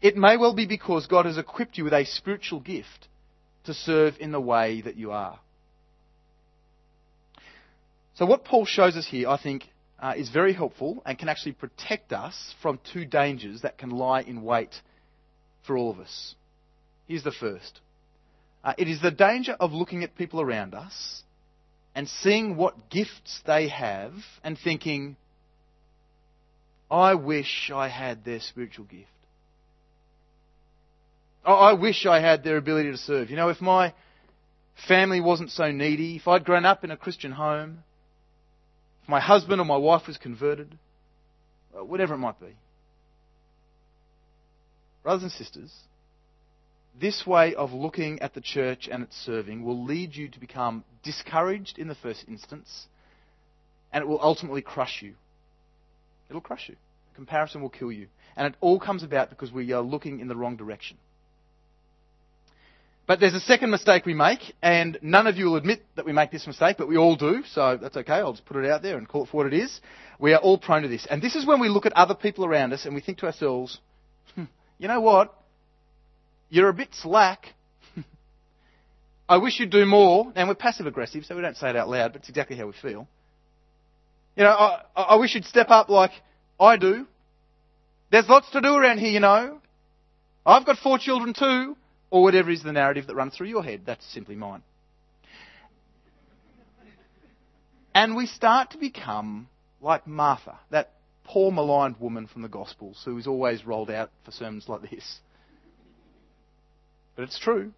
It 0.00 0.16
may 0.16 0.36
well 0.36 0.54
be 0.54 0.66
because 0.66 1.06
God 1.06 1.26
has 1.26 1.38
equipped 1.38 1.78
you 1.78 1.84
with 1.84 1.92
a 1.92 2.04
spiritual 2.04 2.60
gift 2.60 3.08
to 3.64 3.74
serve 3.74 4.14
in 4.20 4.32
the 4.32 4.40
way 4.40 4.80
that 4.82 4.96
you 4.96 5.10
are. 5.10 5.40
So, 8.14 8.26
what 8.26 8.44
Paul 8.44 8.64
shows 8.64 8.96
us 8.96 9.06
here, 9.06 9.28
I 9.28 9.40
think, 9.40 9.64
uh, 10.00 10.14
is 10.16 10.30
very 10.30 10.52
helpful 10.52 11.02
and 11.04 11.18
can 11.18 11.28
actually 11.28 11.52
protect 11.52 12.12
us 12.12 12.54
from 12.62 12.80
two 12.92 13.04
dangers 13.04 13.62
that 13.62 13.78
can 13.78 13.90
lie 13.90 14.20
in 14.20 14.42
wait 14.42 14.74
for 15.66 15.76
all 15.76 15.90
of 15.90 15.98
us. 15.98 16.34
Here's 17.06 17.24
the 17.24 17.32
first 17.32 17.80
uh, 18.64 18.74
it 18.76 18.88
is 18.88 19.00
the 19.00 19.10
danger 19.10 19.52
of 19.58 19.72
looking 19.72 20.02
at 20.04 20.16
people 20.16 20.40
around 20.40 20.74
us 20.74 21.22
and 21.94 22.08
seeing 22.08 22.56
what 22.56 22.90
gifts 22.90 23.40
they 23.46 23.68
have 23.68 24.12
and 24.44 24.58
thinking, 24.58 25.16
I 26.90 27.14
wish 27.14 27.70
I 27.74 27.88
had 27.88 28.24
their 28.24 28.40
spiritual 28.40 28.84
gift. 28.84 29.06
I 31.44 31.72
wish 31.72 32.04
I 32.04 32.20
had 32.20 32.44
their 32.44 32.56
ability 32.56 32.90
to 32.90 32.98
serve. 32.98 33.30
You 33.30 33.36
know, 33.36 33.48
if 33.48 33.60
my 33.60 33.94
family 34.86 35.20
wasn't 35.20 35.50
so 35.50 35.70
needy, 35.70 36.16
if 36.16 36.28
I'd 36.28 36.44
grown 36.44 36.66
up 36.66 36.84
in 36.84 36.90
a 36.90 36.96
Christian 36.96 37.32
home, 37.32 37.84
if 39.02 39.08
my 39.08 39.20
husband 39.20 39.60
or 39.60 39.64
my 39.64 39.76
wife 39.76 40.06
was 40.06 40.18
converted, 40.18 40.76
uh, 41.76 41.84
whatever 41.84 42.14
it 42.14 42.18
might 42.18 42.38
be. 42.38 42.54
Brothers 45.02 45.22
and 45.22 45.32
sisters, 45.32 45.72
this 47.00 47.26
way 47.26 47.54
of 47.54 47.72
looking 47.72 48.20
at 48.20 48.34
the 48.34 48.40
church 48.40 48.88
and 48.90 49.02
its 49.02 49.16
serving 49.24 49.64
will 49.64 49.84
lead 49.84 50.14
you 50.14 50.28
to 50.28 50.40
become 50.40 50.84
discouraged 51.02 51.78
in 51.78 51.88
the 51.88 51.94
first 51.94 52.24
instance, 52.28 52.86
and 53.92 54.02
it 54.02 54.08
will 54.08 54.20
ultimately 54.22 54.62
crush 54.62 55.02
you. 55.02 55.14
It'll 56.28 56.40
crush 56.40 56.68
you. 56.68 56.76
Comparison 57.14 57.62
will 57.62 57.70
kill 57.70 57.90
you. 57.90 58.08
And 58.36 58.46
it 58.46 58.54
all 58.60 58.78
comes 58.78 59.02
about 59.02 59.30
because 59.30 59.50
we 59.50 59.72
are 59.72 59.82
looking 59.82 60.20
in 60.20 60.28
the 60.28 60.36
wrong 60.36 60.56
direction. 60.56 60.96
But 63.08 63.20
there's 63.20 63.34
a 63.34 63.40
second 63.40 63.70
mistake 63.70 64.04
we 64.04 64.12
make, 64.12 64.40
and 64.62 64.98
none 65.00 65.26
of 65.26 65.38
you 65.38 65.46
will 65.46 65.56
admit 65.56 65.82
that 65.96 66.04
we 66.04 66.12
make 66.12 66.30
this 66.30 66.46
mistake, 66.46 66.76
but 66.76 66.88
we 66.88 66.98
all 66.98 67.16
do, 67.16 67.42
so 67.50 67.78
that's 67.80 67.96
okay. 67.96 68.12
I'll 68.12 68.34
just 68.34 68.44
put 68.44 68.62
it 68.62 68.70
out 68.70 68.82
there 68.82 68.98
and 68.98 69.08
call 69.08 69.24
it 69.24 69.30
for 69.30 69.38
what 69.38 69.46
it 69.46 69.54
is. 69.54 69.80
We 70.18 70.34
are 70.34 70.38
all 70.38 70.58
prone 70.58 70.82
to 70.82 70.88
this. 70.88 71.06
And 71.08 71.22
this 71.22 71.34
is 71.34 71.46
when 71.46 71.58
we 71.58 71.70
look 71.70 71.86
at 71.86 71.94
other 71.94 72.14
people 72.14 72.44
around 72.44 72.74
us 72.74 72.84
and 72.84 72.94
we 72.94 73.00
think 73.00 73.16
to 73.18 73.26
ourselves, 73.26 73.78
hmm, 74.34 74.44
you 74.76 74.88
know 74.88 75.00
what? 75.00 75.34
You're 76.50 76.68
a 76.68 76.74
bit 76.74 76.88
slack. 76.92 77.54
I 79.28 79.38
wish 79.38 79.58
you'd 79.60 79.70
do 79.70 79.84
more. 79.84 80.32
And 80.34 80.48
we're 80.48 80.54
passive 80.54 80.86
aggressive, 80.86 81.24
so 81.24 81.36
we 81.36 81.42
don't 81.42 81.56
say 81.56 81.70
it 81.70 81.76
out 81.76 81.88
loud, 81.88 82.12
but 82.12 82.20
it's 82.20 82.28
exactly 82.28 82.56
how 82.56 82.66
we 82.66 82.72
feel. 82.80 83.08
You 84.36 84.44
know, 84.44 84.50
I, 84.50 84.82
I 84.96 85.16
wish 85.16 85.34
you'd 85.34 85.44
step 85.44 85.70
up 85.70 85.88
like 85.88 86.12
I 86.60 86.76
do. 86.76 87.06
There's 88.10 88.28
lots 88.28 88.50
to 88.50 88.60
do 88.60 88.74
around 88.74 88.98
here, 88.98 89.10
you 89.10 89.20
know. 89.20 89.58
I've 90.46 90.64
got 90.64 90.78
four 90.78 90.98
children 90.98 91.34
too. 91.34 91.76
Or 92.10 92.22
whatever 92.22 92.50
is 92.50 92.62
the 92.62 92.72
narrative 92.72 93.06
that 93.08 93.14
runs 93.14 93.36
through 93.36 93.48
your 93.48 93.62
head. 93.62 93.82
That's 93.84 94.06
simply 94.12 94.34
mine. 94.34 94.62
And 97.94 98.16
we 98.16 98.26
start 98.26 98.70
to 98.70 98.78
become 98.78 99.48
like 99.80 100.06
Martha, 100.06 100.58
that 100.70 100.92
poor 101.24 101.52
maligned 101.52 101.96
woman 102.00 102.26
from 102.26 102.42
the 102.42 102.48
Gospels 102.48 103.02
who 103.04 103.18
is 103.18 103.26
always 103.26 103.66
rolled 103.66 103.90
out 103.90 104.10
for 104.24 104.30
sermons 104.30 104.68
like 104.68 104.82
this. 104.82 105.18
But 107.18 107.24
it's 107.24 107.38
true. 107.40 107.72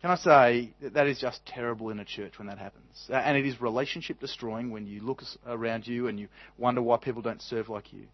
Can 0.00 0.10
I 0.10 0.16
say 0.16 0.72
that 0.80 0.94
that 0.94 1.06
is 1.06 1.20
just 1.20 1.44
terrible 1.44 1.90
in 1.90 2.00
a 2.00 2.06
church 2.06 2.38
when 2.38 2.48
that 2.48 2.56
happens? 2.56 3.06
And 3.12 3.36
it 3.36 3.44
is 3.44 3.60
relationship 3.60 4.18
destroying 4.18 4.70
when 4.70 4.86
you 4.86 5.02
look 5.02 5.22
around 5.46 5.86
you 5.86 6.08
and 6.08 6.18
you 6.18 6.28
wonder 6.56 6.80
why 6.80 6.96
people 6.96 7.20
don't 7.20 7.42
serve 7.42 7.68
like 7.68 7.92
you 7.92 8.04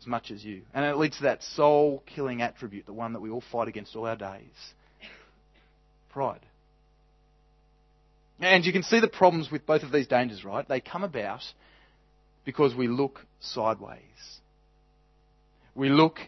as 0.00 0.06
much 0.06 0.30
as 0.30 0.42
you. 0.42 0.62
And 0.72 0.86
it 0.86 0.96
leads 0.96 1.18
to 1.18 1.24
that 1.24 1.42
soul 1.42 2.02
killing 2.06 2.40
attribute, 2.40 2.86
the 2.86 2.94
one 2.94 3.12
that 3.12 3.20
we 3.20 3.28
all 3.28 3.44
fight 3.52 3.68
against 3.68 3.94
all 3.94 4.06
our 4.06 4.16
days 4.16 4.72
pride. 6.10 6.40
And 8.40 8.64
you 8.64 8.72
can 8.72 8.84
see 8.84 9.00
the 9.00 9.08
problems 9.08 9.50
with 9.50 9.66
both 9.66 9.82
of 9.82 9.92
these 9.92 10.06
dangers, 10.06 10.46
right? 10.46 10.66
They 10.66 10.80
come 10.80 11.04
about 11.04 11.42
because 12.46 12.74
we 12.74 12.88
look 12.88 13.20
sideways. 13.40 14.00
We 15.74 15.90
look 15.90 16.20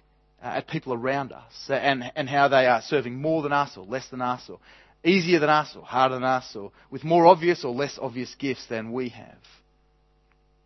Uh, 0.42 0.48
at 0.58 0.68
people 0.68 0.92
around 0.92 1.32
us 1.32 1.54
uh, 1.70 1.72
and, 1.72 2.12
and 2.14 2.28
how 2.28 2.46
they 2.46 2.66
are 2.66 2.82
serving 2.82 3.14
more 3.14 3.42
than 3.42 3.54
us 3.54 3.74
or 3.74 3.86
less 3.86 4.06
than 4.10 4.20
us 4.20 4.42
or 4.50 4.58
easier 5.02 5.38
than 5.38 5.48
us 5.48 5.74
or 5.74 5.82
harder 5.82 6.14
than 6.14 6.24
us 6.24 6.54
or 6.54 6.72
with 6.90 7.04
more 7.04 7.26
obvious 7.26 7.64
or 7.64 7.72
less 7.74 7.98
obvious 8.00 8.34
gifts 8.38 8.66
than 8.68 8.92
we 8.92 9.08
have. 9.08 9.38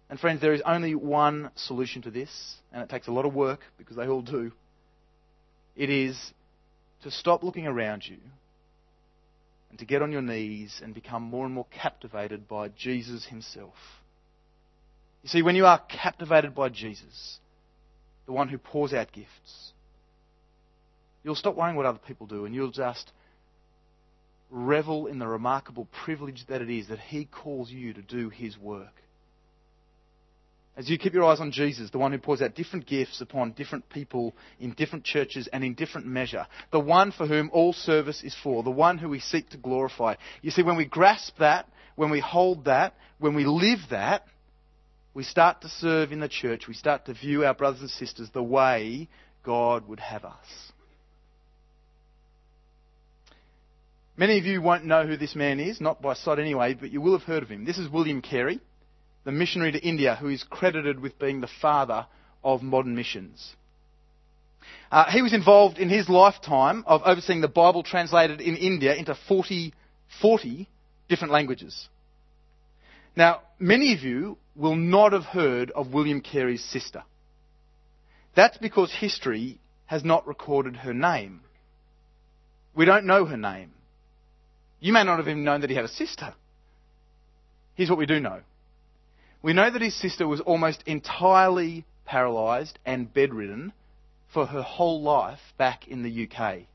And 0.08 0.18
friends, 0.18 0.40
there 0.40 0.52
is 0.52 0.62
only 0.66 0.96
one 0.96 1.52
solution 1.54 2.02
to 2.02 2.10
this, 2.10 2.56
and 2.72 2.82
it 2.82 2.88
takes 2.88 3.06
a 3.06 3.12
lot 3.12 3.24
of 3.24 3.32
work 3.32 3.60
because 3.78 3.96
they 3.96 4.08
all 4.08 4.22
do. 4.22 4.50
It 5.76 5.88
is 5.88 6.18
to 7.04 7.12
stop 7.12 7.44
looking 7.44 7.68
around 7.68 8.02
you 8.04 8.18
and 9.70 9.78
to 9.78 9.84
get 9.84 10.02
on 10.02 10.10
your 10.10 10.20
knees 10.20 10.80
and 10.82 10.92
become 10.92 11.22
more 11.22 11.44
and 11.44 11.54
more 11.54 11.66
captivated 11.70 12.48
by 12.48 12.70
Jesus 12.70 13.24
himself. 13.24 13.74
You 15.22 15.28
see, 15.28 15.42
when 15.42 15.54
you 15.54 15.66
are 15.66 15.78
captivated 15.78 16.56
by 16.56 16.70
Jesus, 16.70 17.38
the 18.26 18.32
one 18.32 18.48
who 18.48 18.58
pours 18.58 18.92
out 18.92 19.12
gifts. 19.12 19.72
You'll 21.22 21.34
stop 21.34 21.56
worrying 21.56 21.76
what 21.76 21.86
other 21.86 22.00
people 22.06 22.26
do 22.26 22.44
and 22.44 22.54
you'll 22.54 22.70
just 22.70 23.12
revel 24.50 25.06
in 25.06 25.18
the 25.18 25.26
remarkable 25.26 25.86
privilege 26.04 26.44
that 26.48 26.62
it 26.62 26.70
is 26.70 26.88
that 26.88 26.98
He 26.98 27.24
calls 27.24 27.70
you 27.70 27.92
to 27.92 28.02
do 28.02 28.28
His 28.28 28.58
work. 28.58 28.92
As 30.76 30.88
you 30.88 30.98
keep 30.98 31.12
your 31.12 31.24
eyes 31.24 31.40
on 31.40 31.52
Jesus, 31.52 31.90
the 31.90 31.98
one 31.98 32.12
who 32.12 32.18
pours 32.18 32.40
out 32.40 32.54
different 32.54 32.86
gifts 32.86 33.20
upon 33.20 33.52
different 33.52 33.88
people 33.90 34.34
in 34.58 34.72
different 34.72 35.04
churches 35.04 35.48
and 35.52 35.62
in 35.62 35.74
different 35.74 36.06
measure, 36.06 36.46
the 36.72 36.80
one 36.80 37.12
for 37.12 37.26
whom 37.26 37.50
all 37.52 37.72
service 37.72 38.22
is 38.22 38.34
for, 38.42 38.62
the 38.62 38.70
one 38.70 38.96
who 38.96 39.08
we 39.08 39.20
seek 39.20 39.50
to 39.50 39.58
glorify. 39.58 40.14
You 40.42 40.50
see, 40.50 40.62
when 40.62 40.76
we 40.76 40.86
grasp 40.86 41.36
that, 41.38 41.68
when 41.96 42.10
we 42.10 42.20
hold 42.20 42.64
that, 42.64 42.94
when 43.18 43.34
we 43.34 43.44
live 43.44 43.80
that, 43.90 44.24
we 45.14 45.22
start 45.22 45.62
to 45.62 45.68
serve 45.68 46.12
in 46.12 46.20
the 46.20 46.28
church, 46.28 46.68
we 46.68 46.74
start 46.74 47.06
to 47.06 47.14
view 47.14 47.44
our 47.44 47.54
brothers 47.54 47.80
and 47.80 47.90
sisters 47.90 48.30
the 48.32 48.42
way 48.42 49.08
God 49.44 49.88
would 49.88 50.00
have 50.00 50.24
us. 50.24 50.72
Many 54.16 54.38
of 54.38 54.44
you 54.44 54.60
won't 54.60 54.84
know 54.84 55.06
who 55.06 55.16
this 55.16 55.34
man 55.34 55.60
is, 55.60 55.80
not 55.80 56.02
by 56.02 56.14
sight 56.14 56.38
anyway, 56.38 56.74
but 56.74 56.90
you 56.90 57.00
will 57.00 57.18
have 57.18 57.26
heard 57.26 57.42
of 57.42 57.48
him. 57.48 57.64
This 57.64 57.78
is 57.78 57.88
William 57.88 58.20
Carey 58.20 58.60
the 59.24 59.32
missionary 59.32 59.72
to 59.72 59.78
India 59.86 60.16
who 60.16 60.28
is 60.28 60.42
credited 60.44 61.00
with 61.00 61.18
being 61.18 61.40
the 61.40 61.50
father 61.60 62.06
of 62.42 62.62
modern 62.62 62.94
missions. 62.94 63.54
Uh, 64.90 65.10
he 65.10 65.22
was 65.22 65.32
involved 65.32 65.78
in 65.78 65.88
his 65.88 66.08
lifetime 66.08 66.84
of 66.86 67.02
overseeing 67.04 67.40
the 67.40 67.48
Bible 67.48 67.82
translated 67.82 68.40
in 68.40 68.56
India 68.56 68.94
into 68.94 69.14
40, 69.28 69.72
40 70.20 70.68
different 71.08 71.32
languages. 71.32 71.88
Now, 73.16 73.42
many 73.58 73.92
of 73.92 74.00
you 74.00 74.38
will 74.54 74.76
not 74.76 75.12
have 75.12 75.24
heard 75.24 75.70
of 75.70 75.92
William 75.92 76.20
Carey's 76.20 76.64
sister. 76.64 77.02
That's 78.34 78.58
because 78.58 78.92
history 78.92 79.60
has 79.86 80.04
not 80.04 80.26
recorded 80.26 80.76
her 80.76 80.94
name. 80.94 81.40
We 82.74 82.84
don't 82.84 83.06
know 83.06 83.24
her 83.24 83.36
name. 83.36 83.72
You 84.78 84.92
may 84.92 85.04
not 85.04 85.18
have 85.18 85.28
even 85.28 85.44
known 85.44 85.60
that 85.62 85.70
he 85.70 85.76
had 85.76 85.84
a 85.84 85.88
sister. 85.88 86.34
Here's 87.74 87.90
what 87.90 87.98
we 87.98 88.06
do 88.06 88.20
know 88.20 88.40
we 89.42 89.52
know 89.54 89.70
that 89.70 89.82
his 89.82 89.98
sister 89.98 90.28
was 90.28 90.40
almost 90.40 90.82
entirely 90.86 91.86
paralysed 92.04 92.78
and 92.84 93.12
bedridden 93.12 93.72
for 94.32 94.46
her 94.46 94.62
whole 94.62 95.02
life 95.02 95.40
back 95.56 95.88
in 95.88 96.02
the 96.02 96.28
UK. 96.28 96.66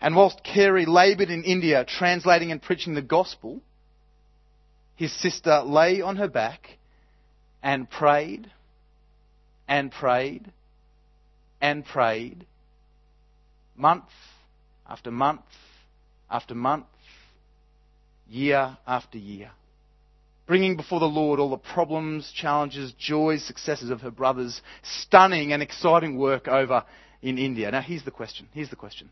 And 0.00 0.16
whilst 0.16 0.42
Carey 0.42 0.84
laboured 0.84 1.30
in 1.30 1.44
India 1.44 1.84
translating 1.84 2.50
and 2.50 2.60
preaching 2.60 2.94
the 2.94 3.02
gospel, 3.02 3.62
his 4.96 5.12
sister 5.20 5.60
lay 5.60 6.00
on 6.00 6.16
her 6.16 6.28
back 6.28 6.78
and 7.62 7.88
prayed 7.88 8.50
and 9.68 9.90
prayed 9.92 10.50
and 11.60 11.84
prayed 11.84 12.46
month 13.76 14.04
after 14.88 15.10
month 15.10 15.42
after 16.30 16.54
month, 16.54 16.86
year 18.28 18.76
after 18.86 19.18
year 19.18 19.50
bringing 20.46 20.76
before 20.76 21.00
the 21.00 21.06
Lord 21.06 21.40
all 21.40 21.50
the 21.50 21.56
problems, 21.56 22.32
challenges, 22.34 22.92
joys, 22.98 23.44
successes 23.44 23.90
of 23.90 24.00
her 24.00 24.10
brother's 24.10 24.60
stunning 24.82 25.52
and 25.52 25.62
exciting 25.62 26.16
work 26.16 26.48
over 26.48 26.84
in 27.20 27.38
India. 27.38 27.70
Now, 27.70 27.82
here's 27.82 28.04
the 28.04 28.10
question. 28.10 28.48
Here's 28.52 28.70
the 28.70 28.76
question. 28.76 29.10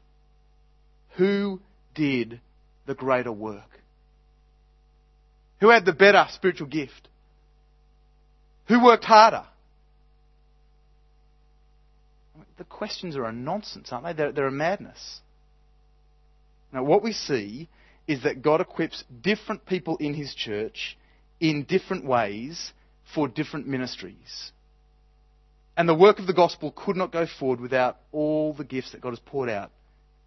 Who 1.16 1.60
did 1.94 2.40
the 2.86 2.94
greater 2.94 3.32
work? 3.32 3.68
Who 5.64 5.70
had 5.70 5.86
the 5.86 5.94
better 5.94 6.26
spiritual 6.28 6.66
gift? 6.66 7.08
Who 8.66 8.84
worked 8.84 9.04
harder? 9.04 9.46
The 12.58 12.64
questions 12.64 13.16
are 13.16 13.24
a 13.24 13.32
nonsense, 13.32 13.90
aren't 13.90 14.04
they? 14.04 14.12
They're, 14.12 14.32
they're 14.32 14.46
a 14.48 14.52
madness. 14.52 15.22
Now, 16.70 16.84
what 16.84 17.02
we 17.02 17.14
see 17.14 17.70
is 18.06 18.24
that 18.24 18.42
God 18.42 18.60
equips 18.60 19.04
different 19.22 19.64
people 19.64 19.96
in 19.96 20.12
His 20.12 20.34
church 20.34 20.98
in 21.40 21.64
different 21.64 22.04
ways 22.04 22.74
for 23.14 23.26
different 23.26 23.66
ministries. 23.66 24.52
And 25.78 25.88
the 25.88 25.94
work 25.94 26.18
of 26.18 26.26
the 26.26 26.34
gospel 26.34 26.74
could 26.76 26.96
not 26.96 27.10
go 27.10 27.26
forward 27.26 27.62
without 27.62 27.96
all 28.12 28.52
the 28.52 28.64
gifts 28.64 28.92
that 28.92 29.00
God 29.00 29.12
has 29.12 29.20
poured 29.20 29.48
out 29.48 29.70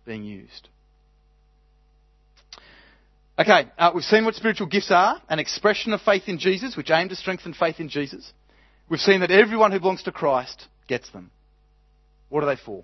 being 0.03 0.23
used. 0.23 0.67
Okay, 3.39 3.67
uh, 3.77 3.91
we've 3.93 4.03
seen 4.03 4.25
what 4.25 4.33
spiritual 4.33 4.65
gifts 4.65 4.89
are 4.89 5.21
an 5.29 5.37
expression 5.37 5.93
of 5.93 6.01
faith 6.01 6.23
in 6.25 6.39
Jesus, 6.39 6.75
which 6.75 6.89
aim 6.89 7.09
to 7.09 7.15
strengthen 7.15 7.53
faith 7.53 7.79
in 7.79 7.87
Jesus. 7.87 8.33
We've 8.89 8.99
seen 8.99 9.19
that 9.19 9.29
everyone 9.29 9.71
who 9.71 9.79
belongs 9.79 10.01
to 10.03 10.11
Christ 10.11 10.65
gets 10.87 11.11
them. 11.11 11.29
What 12.29 12.43
are 12.43 12.47
they 12.47 12.59
for? 12.59 12.83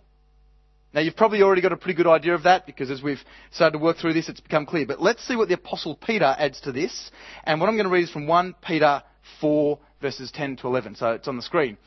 Now, 0.94 1.02
you've 1.02 1.16
probably 1.16 1.42
already 1.42 1.64
got 1.64 1.72
a 1.72 1.78
pretty 1.78 1.98
good 1.98 2.08
idea 2.08 2.36
of 2.36 2.44
that 2.44 2.68
because 2.68 2.92
as 2.92 3.02
we've 3.02 3.22
started 3.52 3.80
to 3.80 3.84
work 3.84 3.98
through 3.98 4.14
this, 4.14 4.30
it's 4.30 4.42
become 4.42 4.68
clear. 4.68 4.86
But 4.86 5.02
let's 5.02 5.28
see 5.28 5.36
what 5.36 5.48
the 5.48 5.56
Apostle 5.56 5.96
Peter 5.96 6.36
adds 6.38 6.62
to 6.62 6.72
this. 6.72 7.10
And 7.46 7.60
what 7.60 7.68
I'm 7.68 7.76
going 7.76 7.88
to 7.88 7.92
read 7.92 8.04
is 8.04 8.12
from 8.12 8.28
1 8.28 8.56
Peter 8.62 9.02
4, 9.42 9.80
verses 10.02 10.32
10 10.32 10.58
to 10.58 10.68
11. 10.68 10.96
So 10.96 11.14
it's 11.14 11.28
on 11.28 11.36
the 11.36 11.42
screen. 11.42 11.78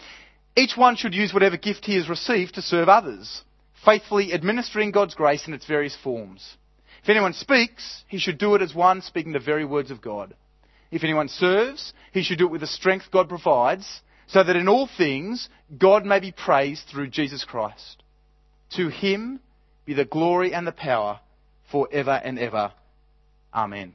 Each 0.57 0.77
one 0.77 0.97
should 0.97 1.15
use 1.15 1.33
whatever 1.33 1.57
gift 1.57 1.85
he 1.85 1.95
has 1.95 2.09
received 2.09 2.57
to 2.57 2.63
serve 2.63 2.89
others, 2.89 3.43
faithfully 3.85 4.33
administering 4.33 4.91
God's 4.91 5.15
grace 5.15 5.47
in 5.47 5.55
its 5.55 5.67
various 5.67 5.97
forms. 6.03 6.57
If 7.07 7.11
anyone 7.11 7.35
speaks, 7.35 8.03
he 8.09 8.19
should 8.19 8.37
do 8.37 8.57
it 8.57 8.63
as 8.63 8.75
one 8.75 9.01
speaking 9.01 9.31
the 9.31 9.39
very 9.39 9.65
words 9.65 9.93
of 9.93 10.03
God. 10.03 10.35
If 10.91 11.05
anyone 11.05 11.29
serves, 11.29 11.93
he 12.13 12.25
should 12.25 12.39
do 12.39 12.47
it 12.47 12.51
with 12.51 12.63
the 12.63 12.67
strength 12.67 13.13
God 13.13 13.29
provides, 13.29 14.01
so 14.27 14.43
that 14.43 14.57
in 14.57 14.67
all 14.67 14.89
things 14.89 15.49
God 15.79 16.05
may 16.05 16.19
be 16.19 16.33
praised 16.33 16.89
through 16.89 17.11
Jesus 17.11 17.45
Christ. 17.45 18.03
To 18.71 18.89
him 18.89 19.39
be 19.85 19.95
the 19.95 20.05
glory 20.05 20.53
and 20.53 20.67
the 20.67 20.73
power 20.73 21.21
forever 21.71 22.11
and 22.11 22.41
ever. 22.41 22.73
Amen. 23.55 23.95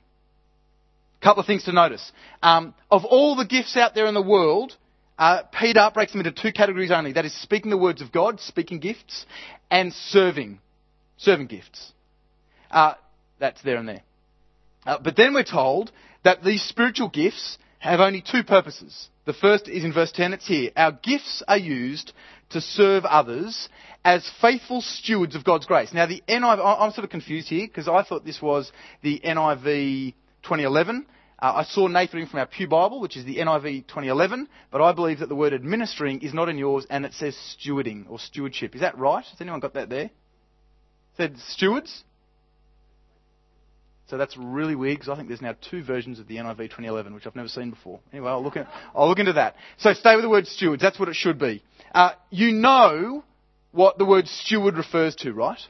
A 1.19 1.21
couple 1.21 1.41
of 1.41 1.47
things 1.47 1.65
to 1.65 1.73
notice. 1.73 2.13
Um, 2.41 2.73
of 2.89 3.03
all 3.03 3.35
the 3.35 3.43
gifts 3.43 3.75
out 3.75 3.93
there 3.93 4.05
in 4.05 4.13
the 4.13 4.21
world, 4.21 4.73
uh, 5.19 5.41
Peter 5.51 5.91
breaks 5.93 6.13
them 6.13 6.21
into 6.21 6.31
two 6.31 6.53
categories 6.53 6.91
only. 6.91 7.11
That 7.11 7.25
is 7.25 7.35
speaking 7.41 7.71
the 7.71 7.77
words 7.77 8.01
of 8.01 8.13
God, 8.13 8.39
speaking 8.39 8.79
gifts, 8.79 9.25
and 9.69 9.91
serving, 9.91 10.59
serving 11.17 11.47
gifts. 11.47 11.91
Uh, 12.71 12.93
that's 13.39 13.61
there 13.61 13.77
and 13.77 13.87
there. 13.87 14.01
Uh, 14.85 14.97
but 15.03 15.15
then 15.15 15.33
we're 15.33 15.43
told 15.43 15.91
that 16.23 16.43
these 16.43 16.63
spiritual 16.63 17.09
gifts 17.09 17.57
have 17.79 17.99
only 17.99 18.21
two 18.21 18.43
purposes. 18.43 19.09
The 19.25 19.33
first 19.33 19.67
is 19.67 19.83
in 19.83 19.93
verse 19.93 20.11
10, 20.11 20.33
it's 20.33 20.47
here. 20.47 20.71
Our 20.75 20.91
gifts 20.91 21.43
are 21.47 21.57
used 21.57 22.13
to 22.51 22.61
serve 22.61 23.05
others 23.05 23.69
as 24.03 24.29
faithful 24.41 24.81
stewards 24.81 25.35
of 25.35 25.43
God's 25.43 25.65
grace. 25.65 25.93
Now, 25.93 26.05
the 26.05 26.23
NIV, 26.27 26.79
I'm 26.79 26.91
sort 26.91 27.03
of 27.03 27.11
confused 27.11 27.47
here 27.47 27.67
because 27.67 27.87
I 27.87 28.03
thought 28.03 28.25
this 28.25 28.41
was 28.41 28.71
the 29.03 29.19
NIV 29.23 30.13
2011. 30.43 31.05
Uh, 31.39 31.53
I 31.55 31.63
saw 31.63 31.87
Nathan 31.87 32.27
from 32.27 32.39
our 32.39 32.45
Pew 32.45 32.67
Bible, 32.67 32.99
which 32.99 33.17
is 33.17 33.25
the 33.25 33.37
NIV 33.37 33.87
2011, 33.87 34.47
but 34.71 34.81
I 34.81 34.91
believe 34.91 35.19
that 35.19 35.29
the 35.29 35.35
word 35.35 35.53
administering 35.53 36.21
is 36.21 36.33
not 36.33 36.49
in 36.49 36.57
yours 36.57 36.85
and 36.89 37.05
it 37.05 37.13
says 37.13 37.35
stewarding 37.35 38.05
or 38.09 38.19
stewardship. 38.19 38.75
Is 38.75 38.81
that 38.81 38.97
right? 38.97 39.25
Has 39.25 39.41
anyone 39.41 39.59
got 39.59 39.73
that 39.73 39.89
there? 39.89 40.05
It 40.05 40.11
said 41.17 41.37
stewards? 41.47 42.03
So 44.11 44.17
that's 44.17 44.35
really 44.35 44.75
weird 44.75 44.97
because 44.97 45.07
I 45.07 45.15
think 45.15 45.29
there's 45.29 45.41
now 45.41 45.55
two 45.69 45.85
versions 45.85 46.19
of 46.19 46.27
the 46.27 46.35
NIV 46.35 46.57
2011, 46.57 47.13
which 47.13 47.25
I've 47.25 47.35
never 47.37 47.47
seen 47.47 47.69
before. 47.69 48.01
Anyway, 48.11 48.29
I'll 48.29 48.43
look, 48.43 48.57
at, 48.57 48.67
I'll 48.93 49.07
look 49.07 49.19
into 49.19 49.31
that. 49.31 49.55
So 49.77 49.93
stay 49.93 50.15
with 50.15 50.23
the 50.23 50.29
word 50.29 50.47
stewards. 50.47 50.81
That's 50.81 50.99
what 50.99 51.07
it 51.07 51.15
should 51.15 51.39
be. 51.39 51.63
Uh, 51.95 52.11
you 52.29 52.51
know 52.51 53.23
what 53.71 53.97
the 53.97 54.03
word 54.03 54.27
steward 54.27 54.75
refers 54.75 55.15
to, 55.15 55.31
right? 55.31 55.61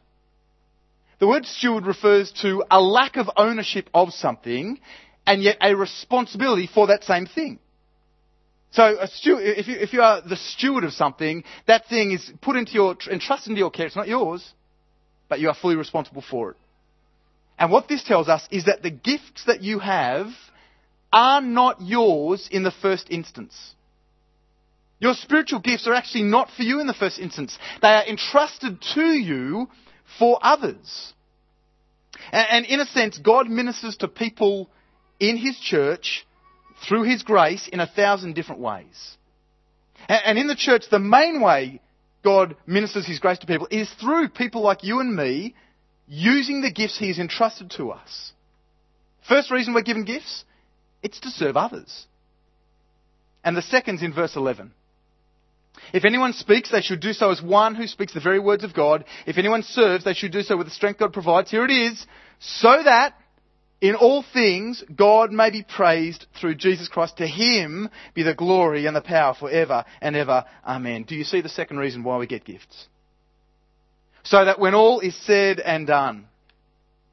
The 1.20 1.28
word 1.28 1.46
steward 1.46 1.86
refers 1.86 2.32
to 2.42 2.64
a 2.72 2.82
lack 2.82 3.16
of 3.16 3.30
ownership 3.38 3.92
of 3.94 4.12
something 4.12 4.80
and 5.28 5.44
yet 5.44 5.58
a 5.62 5.76
responsibility 5.76 6.68
for 6.74 6.88
that 6.88 7.04
same 7.04 7.28
thing. 7.28 7.60
So 8.72 8.98
steward, 9.06 9.44
if, 9.44 9.68
you, 9.68 9.76
if 9.76 9.94
you 9.94 10.02
are 10.02 10.20
the 10.28 10.36
steward 10.36 10.84
of 10.84 10.94
something, 10.94 11.44
that 11.68 11.86
thing 11.90 12.12
is 12.12 12.32
put 12.42 12.56
into 12.56 12.72
your, 12.72 12.98
entrusted 13.08 13.52
into 13.52 13.60
your 13.60 13.70
care. 13.70 13.86
It's 13.86 13.96
not 13.96 14.08
yours, 14.08 14.52
but 15.30 15.40
you 15.40 15.50
are 15.50 15.56
fully 15.62 15.76
responsible 15.76 16.24
for 16.28 16.50
it. 16.52 16.58
And 17.62 17.70
what 17.70 17.88
this 17.88 18.04
tells 18.04 18.28
us 18.28 18.42
is 18.50 18.66
that 18.66 18.82
the 18.82 18.90
gifts 18.90 19.44
that 19.46 19.62
you 19.62 19.78
have 19.78 20.30
are 21.14 21.42
not 21.42 21.80
yours 21.80 22.50
in 22.52 22.64
the 22.64 22.72
first 22.72 23.06
instance. 23.12 23.76
Your 25.00 25.14
spiritual 25.14 25.60
gifts 25.60 25.86
are 25.86 25.94
actually 25.94 26.24
not 26.24 26.50
for 26.50 26.64
you 26.64 26.80
in 26.80 26.88
the 26.88 26.96
first 26.96 27.20
instance. 27.20 27.56
They 27.84 27.88
are 27.88 28.08
entrusted 28.08 28.82
to 28.96 29.04
you 29.04 29.70
for 30.18 30.40
others. 30.42 31.14
And, 32.32 32.66
in 32.66 32.80
a 32.80 32.86
sense, 32.86 33.20
God 33.20 33.48
ministers 33.48 33.96
to 33.98 34.08
people 34.08 34.68
in 35.20 35.38
His 35.38 35.56
church 35.60 36.26
through 36.88 37.04
His 37.04 37.22
grace 37.22 37.68
in 37.68 37.80
a 37.80 37.86
thousand 37.86 38.34
different 38.34 38.62
ways. 38.62 39.18
And 40.10 40.40
in 40.40 40.48
the 40.48 40.56
church, 40.56 40.86
the 40.90 40.98
main 40.98 41.42
way 41.42 41.80
God 42.24 42.56
ministers 42.66 43.06
His 43.06 43.20
grace 43.20 43.38
to 43.38 43.46
people 43.46 43.68
is 43.70 43.88
through 44.02 44.30
people 44.30 44.64
like 44.64 44.84
you 44.84 45.00
and 45.00 45.16
me 45.16 45.54
using 46.12 46.62
the 46.62 46.72
gifts 46.72 47.00
He 47.00 47.08
has 47.08 47.20
entrusted 47.20 47.72
to 47.78 47.92
us. 47.92 48.34
First 49.28 49.50
reason 49.50 49.74
we're 49.74 49.82
given 49.82 50.04
gifts, 50.04 50.44
it's 51.02 51.22
to 51.22 51.30
serve 51.30 51.56
others. 51.56 52.06
And 53.46 53.56
the 53.56 53.62
second's 53.62 54.04
in 54.04 54.14
verse 54.14 54.36
11. 54.36 54.74
If 55.94 56.04
anyone 56.04 56.34
speaks, 56.34 56.70
they 56.70 56.82
should 56.82 57.00
do 57.00 57.14
so 57.14 57.32
as 57.32 57.42
one 57.42 57.76
who 57.76 57.88
speaks 57.88 58.14
the 58.14 58.20
very 58.20 58.40
words 58.40 58.66
of 58.66 58.74
God. 58.74 59.06
If 59.26 59.38
anyone 59.38 59.64
serves, 59.64 60.04
they 60.04 60.14
should 60.14 60.34
do 60.34 60.42
so 60.42 60.58
with 60.58 60.68
the 60.68 60.74
strength 60.74 61.00
God 61.00 61.14
provides. 61.14 61.50
Here 61.50 61.64
it 61.64 61.72
is. 61.72 62.06
So 62.40 62.84
that 62.84 63.14
in 63.80 63.96
all 63.96 64.24
things, 64.34 64.84
God 64.94 65.32
may 65.32 65.50
be 65.50 65.64
praised 65.64 66.28
through 66.40 66.56
Jesus 66.56 66.90
Christ. 66.90 67.18
To 67.18 67.28
Him 67.28 67.90
be 68.14 68.24
the 68.24 68.36
glory 68.36 68.86
and 68.86 68.96
the 68.96 69.02
power 69.02 69.34
forever 69.34 69.86
and 70.02 70.18
ever. 70.18 70.44
Amen. 70.68 71.04
Do 71.04 71.16
you 71.16 71.24
see 71.24 71.40
the 71.40 71.50
second 71.50 71.78
reason 71.78 72.04
why 72.04 72.18
we 72.18 72.28
get 72.28 72.44
gifts? 72.44 72.88
So 74.24 74.46
that 74.46 74.60
when 74.60 74.76
all 74.76 75.00
is 75.00 75.16
said 75.26 75.60
and 75.60 75.88
done, 75.88 76.28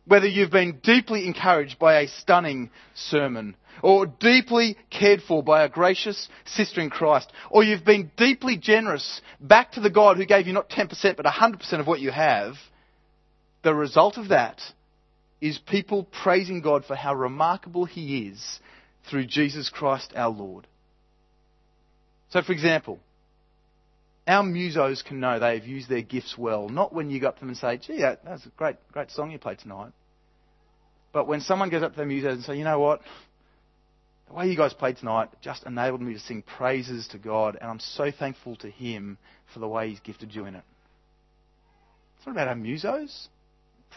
whether 0.06 0.26
you've 0.26 0.50
been 0.50 0.80
deeply 0.82 1.26
encouraged 1.26 1.78
by 1.78 2.00
a 2.00 2.08
stunning 2.08 2.70
sermon, 2.94 3.56
or 3.82 4.06
deeply 4.06 4.76
cared 4.90 5.22
for 5.22 5.42
by 5.42 5.62
a 5.62 5.68
gracious 5.68 6.28
sister 6.46 6.80
in 6.80 6.90
Christ, 6.90 7.30
or 7.50 7.62
you've 7.62 7.84
been 7.84 8.10
deeply 8.16 8.56
generous 8.56 9.20
back 9.40 9.72
to 9.72 9.80
the 9.80 9.90
God 9.90 10.16
who 10.16 10.26
gave 10.26 10.46
you 10.46 10.52
not 10.52 10.70
10% 10.70 11.16
but 11.16 11.26
100% 11.26 11.80
of 11.80 11.86
what 11.86 12.00
you 12.00 12.10
have, 12.10 12.54
the 13.62 13.74
result 13.74 14.16
of 14.16 14.28
that 14.28 14.60
is 15.40 15.58
people 15.58 16.04
praising 16.04 16.60
God 16.60 16.84
for 16.84 16.96
how 16.96 17.14
remarkable 17.14 17.84
He 17.84 18.26
is 18.28 18.60
through 19.08 19.26
Jesus 19.26 19.68
Christ 19.70 20.12
our 20.16 20.30
Lord. 20.30 20.66
So, 22.30 22.42
for 22.42 22.52
example, 22.52 22.98
our 24.28 24.44
musos 24.44 25.02
can 25.02 25.20
know 25.20 25.38
they've 25.38 25.66
used 25.66 25.88
their 25.88 26.02
gifts 26.02 26.36
well, 26.36 26.68
not 26.68 26.92
when 26.92 27.10
you 27.10 27.18
go 27.18 27.28
up 27.28 27.36
to 27.36 27.40
them 27.40 27.48
and 27.48 27.58
say, 27.58 27.78
gee, 27.78 28.02
that, 28.02 28.24
that's 28.24 28.44
a 28.44 28.50
great, 28.50 28.76
great 28.92 29.10
song 29.10 29.30
you 29.30 29.38
played 29.38 29.58
tonight. 29.58 29.92
But 31.12 31.26
when 31.26 31.40
someone 31.40 31.70
goes 31.70 31.82
up 31.82 31.92
to 31.92 31.96
their 31.96 32.06
musos 32.06 32.32
and 32.32 32.44
say, 32.44 32.56
you 32.56 32.64
know 32.64 32.78
what, 32.78 33.00
the 34.28 34.34
way 34.34 34.48
you 34.48 34.56
guys 34.56 34.74
played 34.74 34.98
tonight 34.98 35.30
just 35.40 35.64
enabled 35.64 36.02
me 36.02 36.12
to 36.12 36.20
sing 36.20 36.42
praises 36.42 37.08
to 37.08 37.18
God, 37.18 37.56
and 37.58 37.70
I'm 37.70 37.80
so 37.80 38.10
thankful 38.10 38.56
to 38.56 38.70
Him 38.70 39.16
for 39.54 39.60
the 39.60 39.68
way 39.68 39.88
He's 39.88 40.00
gifted 40.00 40.34
you 40.34 40.44
in 40.44 40.54
it. 40.54 40.64
It's 42.18 42.26
not 42.26 42.32
about 42.32 42.48
our 42.48 42.54
musos, 42.54 43.28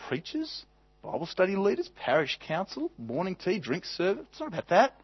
preachers, 0.08 0.64
Bible 1.04 1.26
study 1.26 1.58
leaders, 1.58 1.90
parish 1.98 2.40
council, 2.48 2.90
morning 2.98 3.36
tea, 3.36 3.60
drink 3.60 3.84
service. 3.84 4.26
It's 4.32 4.40
not 4.40 4.48
about 4.50 4.70
that. 4.70 5.01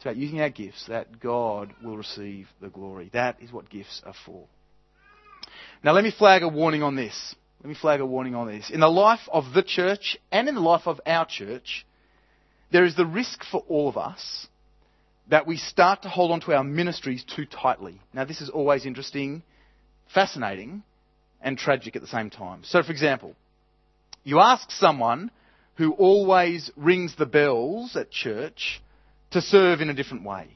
It's 0.00 0.06
about 0.06 0.16
using 0.16 0.40
our 0.40 0.48
gifts 0.48 0.86
that 0.86 1.20
God 1.20 1.74
will 1.84 1.98
receive 1.98 2.48
the 2.58 2.70
glory. 2.70 3.10
That 3.12 3.36
is 3.42 3.52
what 3.52 3.68
gifts 3.68 4.00
are 4.06 4.14
for. 4.24 4.46
Now, 5.84 5.92
let 5.92 6.04
me 6.04 6.10
flag 6.10 6.42
a 6.42 6.48
warning 6.48 6.82
on 6.82 6.96
this. 6.96 7.34
Let 7.62 7.68
me 7.68 7.74
flag 7.78 8.00
a 8.00 8.06
warning 8.06 8.34
on 8.34 8.46
this. 8.46 8.70
In 8.70 8.80
the 8.80 8.88
life 8.88 9.20
of 9.30 9.52
the 9.52 9.62
church 9.62 10.16
and 10.32 10.48
in 10.48 10.54
the 10.54 10.62
life 10.62 10.86
of 10.86 11.02
our 11.04 11.26
church, 11.26 11.84
there 12.72 12.86
is 12.86 12.96
the 12.96 13.04
risk 13.04 13.44
for 13.44 13.62
all 13.68 13.90
of 13.90 13.98
us 13.98 14.46
that 15.28 15.46
we 15.46 15.58
start 15.58 16.00
to 16.04 16.08
hold 16.08 16.30
on 16.30 16.40
to 16.40 16.54
our 16.54 16.64
ministries 16.64 17.22
too 17.22 17.44
tightly. 17.44 18.00
Now, 18.14 18.24
this 18.24 18.40
is 18.40 18.48
always 18.48 18.86
interesting, 18.86 19.42
fascinating, 20.14 20.82
and 21.42 21.58
tragic 21.58 21.94
at 21.94 22.00
the 22.00 22.08
same 22.08 22.30
time. 22.30 22.62
So, 22.64 22.82
for 22.82 22.90
example, 22.90 23.34
you 24.24 24.40
ask 24.40 24.70
someone 24.70 25.30
who 25.76 25.92
always 25.92 26.70
rings 26.74 27.16
the 27.16 27.26
bells 27.26 27.96
at 27.96 28.10
church 28.10 28.80
to 29.30 29.40
serve 29.40 29.80
in 29.80 29.90
a 29.90 29.94
different 29.94 30.24
way. 30.24 30.48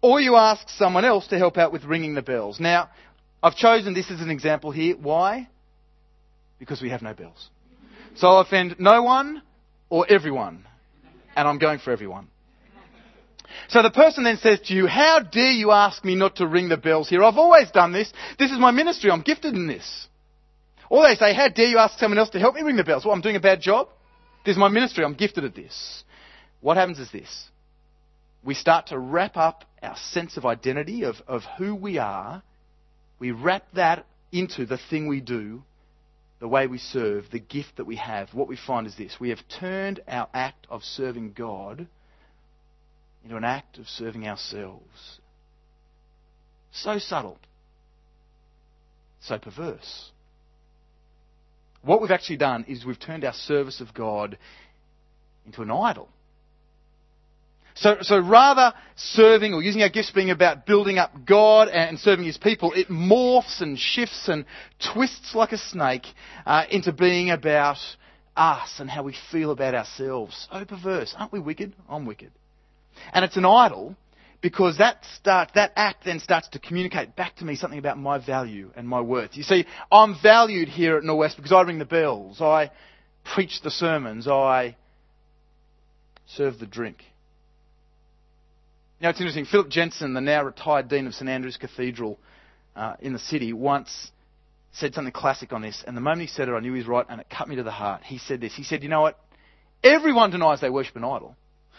Or 0.00 0.20
you 0.20 0.36
ask 0.36 0.68
someone 0.68 1.04
else 1.04 1.28
to 1.28 1.38
help 1.38 1.56
out 1.56 1.72
with 1.72 1.84
ringing 1.84 2.14
the 2.14 2.22
bells. 2.22 2.58
Now, 2.58 2.90
I've 3.42 3.56
chosen 3.56 3.94
this 3.94 4.10
as 4.10 4.20
an 4.20 4.30
example 4.30 4.70
here. 4.70 4.96
Why? 4.96 5.48
Because 6.58 6.82
we 6.82 6.90
have 6.90 7.02
no 7.02 7.14
bells. 7.14 7.48
So 8.16 8.28
I'll 8.28 8.40
offend 8.40 8.76
no 8.78 9.02
one 9.02 9.42
or 9.88 10.06
everyone. 10.08 10.66
And 11.36 11.48
I'm 11.48 11.58
going 11.58 11.78
for 11.78 11.92
everyone. 11.92 12.28
So 13.68 13.82
the 13.82 13.90
person 13.90 14.24
then 14.24 14.38
says 14.38 14.60
to 14.66 14.74
you, 14.74 14.86
How 14.86 15.20
dare 15.20 15.52
you 15.52 15.70
ask 15.70 16.04
me 16.04 16.14
not 16.14 16.36
to 16.36 16.46
ring 16.46 16.68
the 16.68 16.76
bells 16.76 17.08
here? 17.08 17.22
I've 17.22 17.36
always 17.36 17.70
done 17.70 17.92
this. 17.92 18.12
This 18.38 18.50
is 18.50 18.58
my 18.58 18.70
ministry. 18.70 19.10
I'm 19.10 19.22
gifted 19.22 19.54
in 19.54 19.66
this. 19.66 20.08
Or 20.90 21.06
they 21.06 21.14
say, 21.14 21.34
How 21.34 21.48
dare 21.48 21.66
you 21.66 21.78
ask 21.78 21.98
someone 21.98 22.18
else 22.18 22.30
to 22.30 22.38
help 22.38 22.54
me 22.54 22.62
ring 22.62 22.76
the 22.76 22.84
bells? 22.84 23.04
Well, 23.04 23.14
I'm 23.14 23.20
doing 23.20 23.36
a 23.36 23.40
bad 23.40 23.60
job. 23.60 23.88
This 24.44 24.54
is 24.54 24.58
my 24.58 24.68
ministry. 24.68 25.04
I'm 25.04 25.14
gifted 25.14 25.44
at 25.44 25.54
this. 25.54 26.04
What 26.60 26.76
happens 26.76 26.98
is 26.98 27.10
this 27.10 27.48
we 28.44 28.54
start 28.54 28.88
to 28.88 28.98
wrap 28.98 29.36
up 29.36 29.64
our 29.82 29.96
sense 29.96 30.36
of 30.36 30.44
identity, 30.44 31.04
of, 31.04 31.16
of 31.26 31.42
who 31.58 31.74
we 31.74 31.98
are. 31.98 32.42
We 33.18 33.30
wrap 33.30 33.64
that 33.74 34.06
into 34.32 34.66
the 34.66 34.78
thing 34.90 35.06
we 35.06 35.20
do, 35.20 35.62
the 36.40 36.48
way 36.48 36.66
we 36.66 36.78
serve, 36.78 37.26
the 37.30 37.38
gift 37.38 37.76
that 37.76 37.84
we 37.84 37.96
have. 37.96 38.34
What 38.34 38.48
we 38.48 38.56
find 38.56 38.86
is 38.86 38.96
this 38.96 39.16
we 39.20 39.30
have 39.30 39.40
turned 39.60 40.00
our 40.08 40.28
act 40.34 40.66
of 40.70 40.82
serving 40.82 41.32
God 41.32 41.86
into 43.22 43.36
an 43.36 43.44
act 43.44 43.78
of 43.78 43.86
serving 43.86 44.26
ourselves. 44.26 45.20
So 46.72 46.98
subtle, 46.98 47.38
so 49.20 49.38
perverse. 49.38 50.10
What 51.82 52.00
we've 52.00 52.10
actually 52.10 52.38
done 52.38 52.64
is 52.66 52.84
we've 52.84 52.98
turned 52.98 53.24
our 53.24 53.34
service 53.34 53.80
of 53.80 53.92
God 53.92 54.38
into 55.44 55.62
an 55.62 55.70
idol. 55.70 56.08
So, 57.74 57.98
so 58.02 58.18
rather 58.18 58.72
serving 58.96 59.54
or 59.54 59.62
using 59.62 59.82
our 59.82 59.88
gifts 59.88 60.10
being 60.10 60.30
about 60.30 60.66
building 60.66 60.98
up 60.98 61.24
God 61.26 61.68
and 61.68 61.98
serving 61.98 62.24
His 62.24 62.38
people, 62.38 62.72
it 62.74 62.88
morphs 62.88 63.60
and 63.60 63.78
shifts 63.78 64.28
and 64.28 64.44
twists 64.92 65.34
like 65.34 65.52
a 65.52 65.58
snake 65.58 66.06
uh, 66.44 66.64
into 66.70 66.92
being 66.92 67.30
about 67.30 67.78
us 68.36 68.74
and 68.78 68.90
how 68.90 69.02
we 69.02 69.16
feel 69.30 69.50
about 69.50 69.74
ourselves. 69.74 70.48
So 70.52 70.64
perverse. 70.64 71.14
Aren't 71.16 71.32
we 71.32 71.40
wicked? 71.40 71.74
I'm 71.88 72.06
wicked. 72.06 72.30
And 73.12 73.24
it's 73.24 73.36
an 73.36 73.46
idol 73.46 73.96
because 74.42 74.78
that 74.78 74.98
start, 75.16 75.52
that 75.54 75.72
act 75.76 76.04
then 76.04 76.18
starts 76.18 76.48
to 76.48 76.58
communicate 76.58 77.16
back 77.16 77.36
to 77.36 77.44
me 77.44 77.54
something 77.54 77.78
about 77.78 77.98
my 77.98 78.18
value 78.24 78.70
and 78.76 78.86
my 78.88 79.00
worth. 79.00 79.36
You 79.36 79.44
see, 79.44 79.64
I'm 79.90 80.16
valued 80.22 80.68
here 80.68 80.96
at 80.96 81.04
Norwest 81.04 81.36
because 81.36 81.52
I 81.52 81.62
ring 81.62 81.78
the 81.78 81.84
bells, 81.84 82.40
I 82.40 82.70
preach 83.34 83.60
the 83.62 83.70
sermons, 83.70 84.26
I 84.26 84.76
serve 86.26 86.58
the 86.58 86.66
drink. 86.66 86.98
Now 89.02 89.10
it's 89.10 89.18
interesting. 89.18 89.46
Philip 89.46 89.68
Jensen, 89.68 90.14
the 90.14 90.20
now 90.20 90.44
retired 90.44 90.88
dean 90.88 91.08
of 91.08 91.14
St 91.14 91.28
Andrew's 91.28 91.56
Cathedral 91.56 92.20
uh, 92.76 92.94
in 93.00 93.12
the 93.12 93.18
city, 93.18 93.52
once 93.52 94.12
said 94.70 94.94
something 94.94 95.12
classic 95.12 95.52
on 95.52 95.60
this, 95.60 95.82
and 95.84 95.96
the 95.96 96.00
moment 96.00 96.22
he 96.22 96.28
said 96.28 96.48
it, 96.48 96.52
I 96.52 96.60
knew 96.60 96.72
he 96.72 96.78
was 96.78 96.86
right, 96.86 97.04
and 97.08 97.20
it 97.20 97.26
cut 97.28 97.48
me 97.48 97.56
to 97.56 97.64
the 97.64 97.72
heart. 97.72 98.04
He 98.04 98.18
said 98.18 98.40
this. 98.40 98.54
He 98.54 98.62
said, 98.62 98.84
"You 98.84 98.88
know 98.88 99.00
what? 99.00 99.18
Everyone 99.82 100.30
denies 100.30 100.60
they 100.60 100.70
worship 100.70 100.94
an 100.94 101.02
idol. 101.02 101.34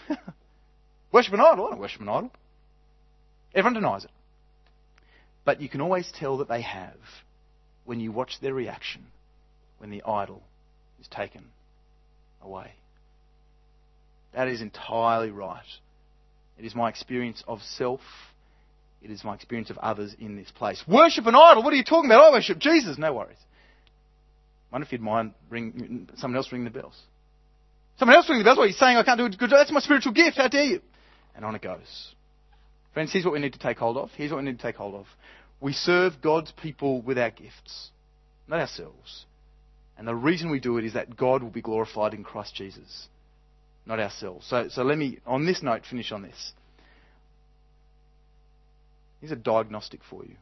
worship 1.14 1.34
an 1.34 1.40
idol? 1.40 1.68
I 1.68 1.70
don't 1.70 1.80
worship 1.80 2.02
an 2.02 2.10
idol. 2.10 2.32
Everyone 3.56 3.82
denies 3.82 4.04
it. 4.04 4.12
But 5.46 5.62
you 5.62 5.70
can 5.70 5.80
always 5.80 6.12
tell 6.12 6.40
that 6.40 6.50
they 6.50 6.62
have 6.62 6.98
when 7.86 8.02
you 8.02 8.12
watch 8.12 8.42
their 8.42 8.54
reaction 8.54 9.06
when 9.78 9.92
the 9.92 10.04
idol 10.04 10.44
is 11.00 11.08
taken 11.08 11.46
away. 12.42 12.74
That 14.34 14.50
is 14.50 14.62
entirely 14.62 15.32
right. 15.32 15.64
It 16.58 16.66
is 16.66 16.76
my 16.76 16.90
experience 16.90 17.44
of 17.48 17.62
self. 17.62 18.02
It 19.02 19.12
is 19.12 19.24
my 19.24 19.36
experience 19.36 19.70
of 19.70 19.78
others 19.80 20.16
in 20.18 20.36
this 20.36 20.50
place. 20.52 20.82
Worship 20.88 21.26
an 21.26 21.36
idol? 21.36 21.64
What 21.64 21.74
are 21.74 21.78
you 21.78 21.84
talking 21.84 22.10
about? 22.10 22.24
I 22.24 22.32
worship 22.32 22.60
Jesus. 22.60 22.98
No 22.98 23.14
worries. 23.14 23.38
I 24.72 24.76
wonder 24.76 24.86
if 24.86 24.92
you'd 24.92 25.02
mind 25.02 25.34
ring, 25.50 26.10
someone 26.16 26.38
else 26.38 26.52
ring 26.52 26.64
the 26.64 26.70
bells. 26.70 27.00
Someone 28.00 28.16
else 28.16 28.30
ring 28.30 28.40
the 28.40 28.46
bells. 28.46 28.58
What 28.58 28.64
are 28.64 28.68
you 28.68 28.74
saying? 28.74 28.98
I 28.98 29.04
can't 29.04 29.18
do 29.18 29.26
a 29.26 29.30
good 29.30 29.50
job. 29.50 29.60
That's 29.60 29.72
my 29.72 29.82
spiritual 29.82 30.14
gift. 30.14 30.38
How 30.38 30.48
dare 30.48 30.64
you? 30.64 30.82
And 31.36 31.44
on 31.44 31.56
it 31.56 31.62
goes. 31.62 32.16
Friends, 32.94 33.12
here's 33.12 33.26
what 33.26 33.34
we 33.34 33.40
need 33.40 33.54
to 33.54 33.60
take 33.60 33.78
hold 33.78 33.98
of. 33.98 34.10
Here's 34.16 34.32
what 34.32 34.38
we 34.38 34.46
need 34.46 34.60
to 34.60 34.64
take 34.64 34.76
hold 34.76 34.96
of. 34.96 35.08
We 35.60 35.74
serve 35.74 36.22
God's 36.22 36.52
people 36.52 37.02
with 37.02 37.18
our 37.18 37.32
gifts, 37.32 37.90
not 38.48 38.60
ourselves. 38.60 39.26
And 39.98 40.08
the 40.08 40.16
reason 40.16 40.52
we 40.52 40.60
do 40.60 40.78
it 40.78 40.86
is 40.86 40.94
that 40.94 41.16
God 41.16 41.42
will 41.42 41.50
be 41.50 41.62
glorified 41.62 42.14
in 42.14 42.24
Christ 42.24 42.56
Jesus, 42.56 43.08
not 43.86 44.00
ourselves. 44.00 44.48
So, 44.48 44.68
so 44.70 44.84
let 44.84 44.98
me, 44.98 45.20
on 45.26 45.46
this 45.46 45.62
note, 45.62 45.84
finish 45.90 46.12
on 46.12 46.22
this. 46.22 46.54
Here's 49.20 49.32
a 49.32 49.38
diagnostic 49.38 50.02
for 50.10 50.26
you. 50.26 50.36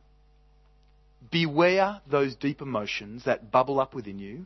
Beware 1.32 2.02
those 2.10 2.36
deep 2.36 2.62
emotions 2.62 3.26
that 3.26 3.52
bubble 3.52 3.80
up 3.80 3.94
within 3.94 4.18
you 4.20 4.46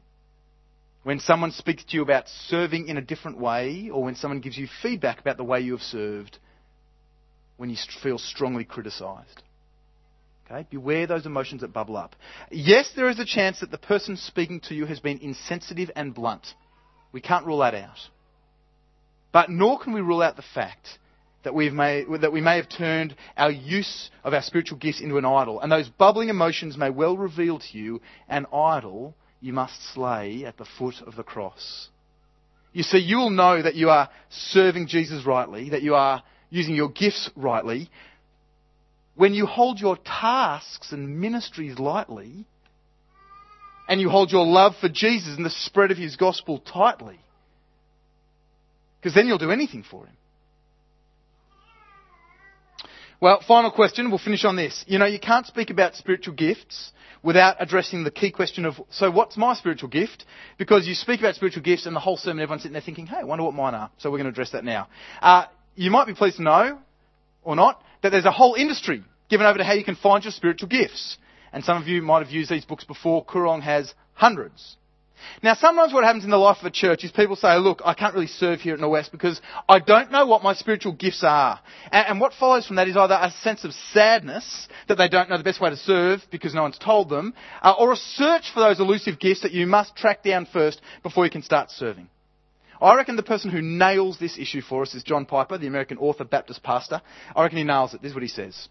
when 1.06 1.20
someone 1.20 1.52
speaks 1.52 1.84
to 1.84 1.96
you 1.96 2.02
about 2.02 2.28
serving 2.48 2.88
in 2.88 2.98
a 2.98 3.02
different 3.02 3.40
way, 3.40 3.92
or 3.94 4.04
when 4.04 4.16
someone 4.16 4.40
gives 4.40 4.58
you 4.58 4.68
feedback 4.82 5.20
about 5.20 5.38
the 5.38 5.44
way 5.44 5.62
you 5.62 5.74
have 5.74 5.82
served, 5.84 6.40
when 7.58 7.70
you 7.70 7.78
feel 8.02 8.18
strongly 8.18 8.66
criticized. 8.66 9.44
Okay? 10.46 10.66
Beware 10.72 11.06
those 11.06 11.28
emotions 11.28 11.62
that 11.62 11.72
bubble 11.72 11.96
up. 11.96 12.16
Yes, 12.50 12.92
there 12.96 13.08
is 13.08 13.20
a 13.20 13.26
chance 13.26 13.60
that 13.60 13.70
the 13.70 13.78
person 13.78 14.18
speaking 14.18 14.60
to 14.62 14.74
you 14.74 14.88
has 14.88 15.00
been 15.00 15.20
insensitive 15.20 15.92
and 15.96 16.12
blunt. 16.14 16.48
We 17.12 17.22
can't 17.22 17.46
rule 17.46 17.60
that 17.60 17.76
out. 17.76 18.00
But 19.36 19.50
nor 19.50 19.78
can 19.78 19.92
we 19.92 20.00
rule 20.00 20.22
out 20.22 20.38
the 20.38 20.46
fact 20.54 20.88
that, 21.44 21.54
we've 21.54 21.76
that 21.76 22.32
we 22.32 22.40
may 22.40 22.56
have 22.56 22.70
turned 22.70 23.14
our 23.36 23.52
use 23.52 24.10
of 24.24 24.34
our 24.34 24.42
spiritual 24.42 24.78
gifts 24.78 25.02
into 25.02 25.18
an 25.18 25.26
idol. 25.26 25.60
And 25.60 25.70
those 25.70 25.90
bubbling 25.90 26.30
emotions 26.30 26.78
may 26.78 26.90
well 26.90 27.18
reveal 27.18 27.60
to 27.60 27.78
you 27.78 28.00
an 28.30 28.46
idol 28.54 29.14
you 29.42 29.52
must 29.52 29.94
slay 29.94 30.46
at 30.46 30.56
the 30.56 30.64
foot 30.80 30.96
of 31.06 31.18
the 31.18 31.24
cross. 31.24 31.90
You 32.72 32.84
see, 32.84 33.00
you 33.00 33.18
will 33.18 33.30
know 33.30 33.62
that 33.62 33.76
you 33.76 33.90
are 33.90 34.10
serving 34.30 34.88
Jesus 34.88 35.26
rightly, 35.26 35.72
that 35.72 35.82
you 35.82 35.96
are 35.96 36.24
using 36.50 36.74
your 36.74 36.88
gifts 36.88 37.30
rightly, 37.36 37.90
when 39.16 39.34
you 39.34 39.48
hold 39.48 39.82
your 39.82 39.98
tasks 39.98 40.94
and 40.94 41.20
ministries 41.20 41.78
lightly, 41.78 42.46
and 43.90 44.00
you 44.00 44.08
hold 44.08 44.32
your 44.32 44.46
love 44.46 44.76
for 44.80 44.88
Jesus 44.88 45.36
and 45.36 45.46
the 45.46 45.50
spread 45.50 45.92
of 45.92 45.98
his 45.98 46.16
gospel 46.16 46.60
tightly, 46.60 47.20
Because 49.06 49.14
then 49.14 49.28
you'll 49.28 49.38
do 49.38 49.52
anything 49.52 49.84
for 49.84 50.08
him. 50.08 50.16
Well, 53.22 53.40
final 53.48 53.70
question. 53.70 54.10
We'll 54.10 54.18
finish 54.18 54.44
on 54.44 54.56
this. 54.56 54.84
You 54.88 54.98
know, 54.98 55.06
you 55.06 55.20
can't 55.20 55.46
speak 55.46 55.70
about 55.70 55.94
spiritual 55.94 56.34
gifts 56.34 56.92
without 57.22 57.58
addressing 57.60 58.04
the 58.04 58.10
key 58.10 58.32
question 58.32 58.66
of, 58.66 58.82
so 58.90 59.12
what's 59.12 59.38
my 59.38 59.54
spiritual 59.54 59.90
gift? 59.90 60.26
Because 60.58 60.88
you 60.88 60.96
speak 60.96 61.20
about 61.20 61.36
spiritual 61.36 61.62
gifts 61.62 61.86
and 61.86 61.96
the 61.96 62.00
whole 62.00 62.18
sermon, 62.18 62.42
everyone's 62.42 62.64
sitting 62.64 62.74
there 62.74 62.82
thinking, 62.82 63.06
hey, 63.06 63.18
I 63.18 63.26
wonder 63.26 63.44
what 63.44 63.54
mine 63.54 63.76
are. 63.76 63.92
So 64.00 64.10
we're 64.10 64.18
going 64.18 64.26
to 64.26 64.32
address 64.32 64.54
that 64.54 64.64
now. 64.64 64.88
Uh, 65.22 65.46
you 65.76 65.92
might 65.92 66.08
be 66.08 66.16
pleased 66.16 66.38
to 66.38 66.42
know, 66.42 66.80
or 67.44 67.56
not, 67.56 67.84
that 68.02 68.10
there's 68.10 68.26
a 68.26 68.32
whole 68.32 68.56
industry 68.56 69.04
given 69.30 69.46
over 69.46 69.60
to 69.60 69.64
how 69.64 69.74
you 69.74 69.84
can 69.84 69.98
find 69.98 70.24
your 70.24 70.32
spiritual 70.32 70.68
gifts. 70.68 71.20
And 71.54 71.64
some 71.64 71.80
of 71.80 71.88
you 71.88 72.02
might 72.02 72.24
have 72.24 72.32
used 72.32 72.50
these 72.50 72.66
books 72.66 72.86
before. 72.86 73.24
Koorong 73.24 73.62
has 73.62 73.94
hundreds. 74.14 74.78
Now, 75.42 75.54
sometimes 75.56 75.94
what 75.94 76.04
happens 76.04 76.24
in 76.24 76.30
the 76.30 76.38
life 76.38 76.58
of 76.60 76.66
a 76.66 76.72
church 76.72 77.04
is 77.04 77.12
people 77.12 77.36
say, 77.36 77.58
look, 77.58 77.82
I 77.86 77.94
can't 77.94 78.14
really 78.14 78.28
serve 78.28 78.62
here 78.62 78.74
at 78.74 78.80
the 78.80 78.90
West 78.90 79.12
because 79.12 79.42
I 79.68 79.80
don't 79.80 80.12
know 80.12 80.26
what 80.26 80.44
my 80.44 80.54
spiritual 80.54 80.94
gifts 80.94 81.24
are. 81.24 81.60
And, 81.92 82.20
what 82.20 82.34
follows 82.34 82.66
from 82.66 82.78
that 82.78 82.88
is 82.88 82.98
either 82.98 83.18
a 83.20 83.32
sense 83.42 83.64
of 83.64 83.74
sadness 83.94 84.68
that 84.88 84.98
they 84.98 85.10
don't 85.10 85.30
know 85.30 85.38
the 85.38 85.44
best 85.44 85.62
way 85.62 85.70
to 85.70 85.78
serve 85.78 86.22
because 86.32 86.54
no 86.54 86.62
one's 86.62 86.78
told 86.78 87.10
them, 87.10 87.34
uh, 87.62 87.74
or 87.78 87.92
a 87.92 87.98
search 87.98 88.52
for 88.54 88.62
those 88.62 88.80
elusive 88.80 89.20
gifts 89.20 89.42
that 89.42 89.52
you 89.52 89.68
must 89.68 89.96
track 89.96 90.24
down 90.24 90.48
first 90.52 90.82
before 91.04 91.26
you 91.26 91.32
can 91.32 91.44
start 91.44 91.72
serving. 91.72 92.10
I 92.82 92.96
reckon 92.96 93.16
the 93.16 93.24
person 93.24 93.52
who 93.52 93.62
nails 93.62 94.18
this 94.20 94.38
issue 94.38 94.62
for 94.62 94.82
us 94.82 94.94
is 94.96 95.04
John 95.04 95.26
Piper, 95.26 95.58
the 95.58 95.68
American 95.68 95.98
author, 95.98 96.24
Baptist 96.26 96.62
pastor. 96.64 97.02
I 97.36 97.44
reckon 97.44 97.58
he 97.58 97.64
nails 97.64 97.94
it. 97.94 98.02
This 98.02 98.10
is 98.10 98.16
what 98.16 98.24
he 98.24 98.30
says. 98.30 98.68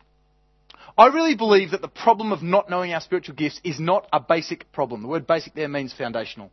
I 0.96 1.06
really 1.06 1.34
believe 1.34 1.72
that 1.72 1.82
the 1.82 1.88
problem 1.88 2.30
of 2.30 2.42
not 2.42 2.70
knowing 2.70 2.92
our 2.92 3.00
spiritual 3.00 3.34
gifts 3.34 3.60
is 3.64 3.80
not 3.80 4.06
a 4.12 4.20
basic 4.20 4.70
problem. 4.72 5.02
The 5.02 5.08
word 5.08 5.26
basic 5.26 5.54
there 5.54 5.68
means 5.68 5.92
foundational. 5.92 6.50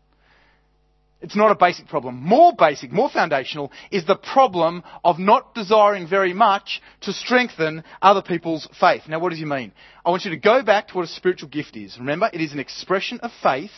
It's 1.21 1.35
not 1.35 1.51
a 1.51 1.55
basic 1.55 1.87
problem. 1.87 2.15
More 2.15 2.51
basic, 2.57 2.91
more 2.91 3.09
foundational 3.09 3.71
is 3.91 4.05
the 4.05 4.15
problem 4.15 4.83
of 5.03 5.19
not 5.19 5.53
desiring 5.53 6.07
very 6.07 6.33
much 6.33 6.81
to 7.01 7.13
strengthen 7.13 7.83
other 8.01 8.23
people's 8.23 8.67
faith. 8.79 9.03
Now, 9.07 9.19
what 9.19 9.29
does 9.29 9.37
he 9.37 9.45
mean? 9.45 9.71
I 10.03 10.09
want 10.09 10.25
you 10.25 10.31
to 10.31 10.37
go 10.37 10.63
back 10.63 10.87
to 10.87 10.95
what 10.95 11.05
a 11.05 11.07
spiritual 11.07 11.49
gift 11.49 11.77
is. 11.77 11.99
Remember, 11.99 12.27
it 12.33 12.41
is 12.41 12.53
an 12.53 12.59
expression 12.59 13.19
of 13.19 13.29
faith 13.43 13.69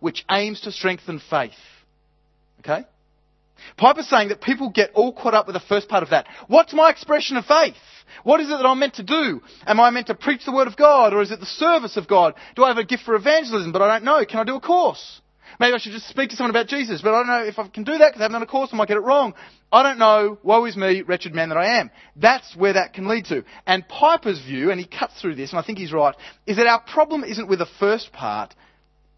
which 0.00 0.24
aims 0.28 0.62
to 0.62 0.72
strengthen 0.72 1.20
faith. 1.30 1.52
Okay? 2.60 2.84
Piper's 3.76 4.08
saying 4.08 4.28
that 4.28 4.40
people 4.40 4.70
get 4.70 4.92
all 4.94 5.12
caught 5.12 5.34
up 5.34 5.46
with 5.46 5.54
the 5.54 5.60
first 5.60 5.88
part 5.88 6.02
of 6.02 6.10
that. 6.10 6.26
What's 6.48 6.72
my 6.72 6.90
expression 6.90 7.36
of 7.36 7.44
faith? 7.44 7.74
What 8.24 8.40
is 8.40 8.48
it 8.48 8.56
that 8.56 8.66
I'm 8.66 8.78
meant 8.78 8.94
to 8.94 9.02
do? 9.02 9.40
Am 9.66 9.80
I 9.80 9.90
meant 9.90 10.08
to 10.08 10.14
preach 10.14 10.44
the 10.44 10.52
Word 10.52 10.66
of 10.66 10.76
God 10.76 11.14
or 11.14 11.22
is 11.22 11.30
it 11.30 11.40
the 11.40 11.46
service 11.46 11.96
of 11.96 12.08
God? 12.08 12.34
Do 12.56 12.64
I 12.64 12.68
have 12.68 12.78
a 12.78 12.84
gift 12.84 13.04
for 13.04 13.14
evangelism 13.14 13.72
but 13.72 13.82
I 13.82 13.94
don't 13.94 14.04
know? 14.04 14.24
Can 14.24 14.40
I 14.40 14.44
do 14.44 14.56
a 14.56 14.60
course? 14.60 15.20
Maybe 15.58 15.74
I 15.74 15.78
should 15.78 15.92
just 15.92 16.08
speak 16.08 16.30
to 16.30 16.36
someone 16.36 16.50
about 16.50 16.68
Jesus, 16.68 17.02
but 17.02 17.12
I 17.12 17.18
don't 17.18 17.26
know 17.26 17.44
if 17.44 17.58
I 17.58 17.66
can 17.68 17.82
do 17.82 17.98
that 17.98 18.10
because 18.10 18.20
I 18.20 18.24
haven't 18.24 18.34
done 18.34 18.42
a 18.42 18.46
course. 18.46 18.70
I 18.72 18.76
might 18.76 18.88
get 18.88 18.96
it 18.96 19.00
wrong. 19.00 19.34
I 19.72 19.82
don't 19.82 19.98
know. 19.98 20.38
Woe 20.42 20.64
is 20.64 20.76
me, 20.76 21.02
wretched 21.02 21.34
man 21.34 21.48
that 21.48 21.58
I 21.58 21.80
am. 21.80 21.90
That's 22.16 22.54
where 22.56 22.74
that 22.74 22.94
can 22.94 23.08
lead 23.08 23.26
to. 23.26 23.44
And 23.66 23.86
Piper's 23.88 24.40
view, 24.40 24.70
and 24.70 24.78
he 24.78 24.86
cuts 24.86 25.20
through 25.20 25.34
this, 25.34 25.50
and 25.50 25.58
I 25.58 25.62
think 25.62 25.78
he's 25.78 25.92
right, 25.92 26.14
is 26.46 26.56
that 26.56 26.66
our 26.66 26.80
problem 26.80 27.24
isn't 27.24 27.48
with 27.48 27.58
the 27.58 27.68
first 27.78 28.12
part, 28.12 28.54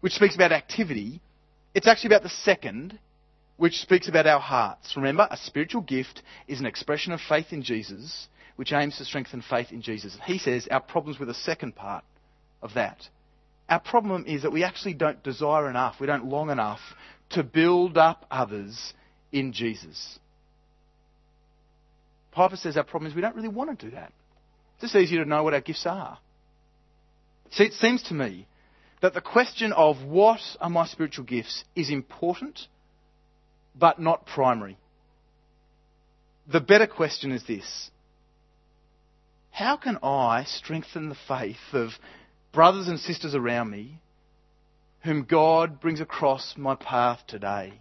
which 0.01 0.13
speaks 0.13 0.35
about 0.35 0.51
activity. 0.51 1.21
It's 1.73 1.87
actually 1.87 2.09
about 2.09 2.23
the 2.23 2.29
second, 2.29 2.97
which 3.63 3.79
speaks 3.79 4.09
about 4.09 4.27
our 4.27 4.41
hearts. 4.41 4.91
Remember, 4.97 5.25
a 5.31 5.37
spiritual 5.37 5.79
gift 5.79 6.21
is 6.49 6.59
an 6.59 6.65
expression 6.65 7.13
of 7.13 7.21
faith 7.21 7.53
in 7.53 7.63
Jesus, 7.63 8.27
which 8.57 8.73
aims 8.73 8.97
to 8.97 9.05
strengthen 9.05 9.41
faith 9.41 9.71
in 9.71 9.81
Jesus. 9.81 10.17
He 10.25 10.37
says 10.37 10.67
our 10.69 10.81
problem's 10.81 11.17
with 11.17 11.29
the 11.29 11.33
second 11.33 11.73
part 11.73 12.03
of 12.61 12.73
that. 12.73 12.97
Our 13.69 13.79
problem 13.79 14.25
is 14.27 14.41
that 14.41 14.51
we 14.51 14.65
actually 14.65 14.95
don't 14.95 15.23
desire 15.23 15.69
enough, 15.69 15.95
we 16.01 16.07
don't 16.07 16.25
long 16.25 16.49
enough 16.49 16.81
to 17.29 17.41
build 17.41 17.97
up 17.97 18.25
others 18.29 18.93
in 19.31 19.53
Jesus. 19.53 20.19
Piper 22.33 22.57
says 22.57 22.75
our 22.75 22.83
problem 22.83 23.09
is 23.09 23.15
we 23.15 23.21
don't 23.21 23.37
really 23.37 23.47
want 23.47 23.79
to 23.79 23.85
do 23.85 23.95
that. 23.95 24.11
It's 24.73 24.91
just 24.91 24.95
easier 24.97 25.23
to 25.23 25.29
know 25.29 25.41
what 25.41 25.53
our 25.53 25.61
gifts 25.61 25.85
are. 25.85 26.17
See, 27.51 27.63
it 27.63 27.73
seems 27.75 28.03
to 28.09 28.13
me 28.13 28.45
that 29.01 29.13
the 29.13 29.21
question 29.21 29.71
of 29.71 30.03
what 30.03 30.41
are 30.59 30.69
my 30.69 30.85
spiritual 30.85 31.23
gifts 31.23 31.63
is 31.77 31.89
important 31.89 32.67
but 33.75 33.99
not 33.99 34.25
primary. 34.25 34.77
The 36.51 36.59
better 36.59 36.87
question 36.87 37.31
is 37.31 37.43
this 37.45 37.91
How 39.51 39.77
can 39.77 39.97
I 40.03 40.43
strengthen 40.45 41.09
the 41.09 41.17
faith 41.27 41.73
of 41.73 41.91
brothers 42.51 42.87
and 42.87 42.99
sisters 42.99 43.35
around 43.35 43.69
me 43.69 43.99
whom 45.03 45.23
God 45.23 45.79
brings 45.79 46.01
across 46.01 46.55
my 46.57 46.75
path 46.75 47.19
today? 47.27 47.73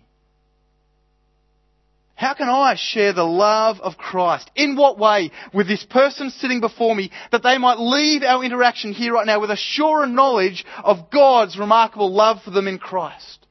How 2.14 2.34
can 2.34 2.48
I 2.48 2.76
share 2.76 3.12
the 3.12 3.24
love 3.24 3.80
of 3.80 3.96
Christ? 3.96 4.48
In 4.54 4.76
what 4.76 4.96
way? 4.96 5.32
With 5.52 5.66
this 5.66 5.84
person 5.84 6.30
sitting 6.30 6.60
before 6.60 6.94
me, 6.94 7.10
that 7.32 7.42
they 7.42 7.58
might 7.58 7.80
leave 7.80 8.22
our 8.22 8.44
interaction 8.44 8.92
here 8.92 9.14
right 9.14 9.26
now 9.26 9.40
with 9.40 9.50
a 9.50 9.56
surer 9.56 10.06
knowledge 10.06 10.64
of 10.84 11.10
God's 11.10 11.58
remarkable 11.58 12.12
love 12.12 12.40
for 12.44 12.50
them 12.52 12.68
in 12.68 12.78
Christ. 12.78 13.41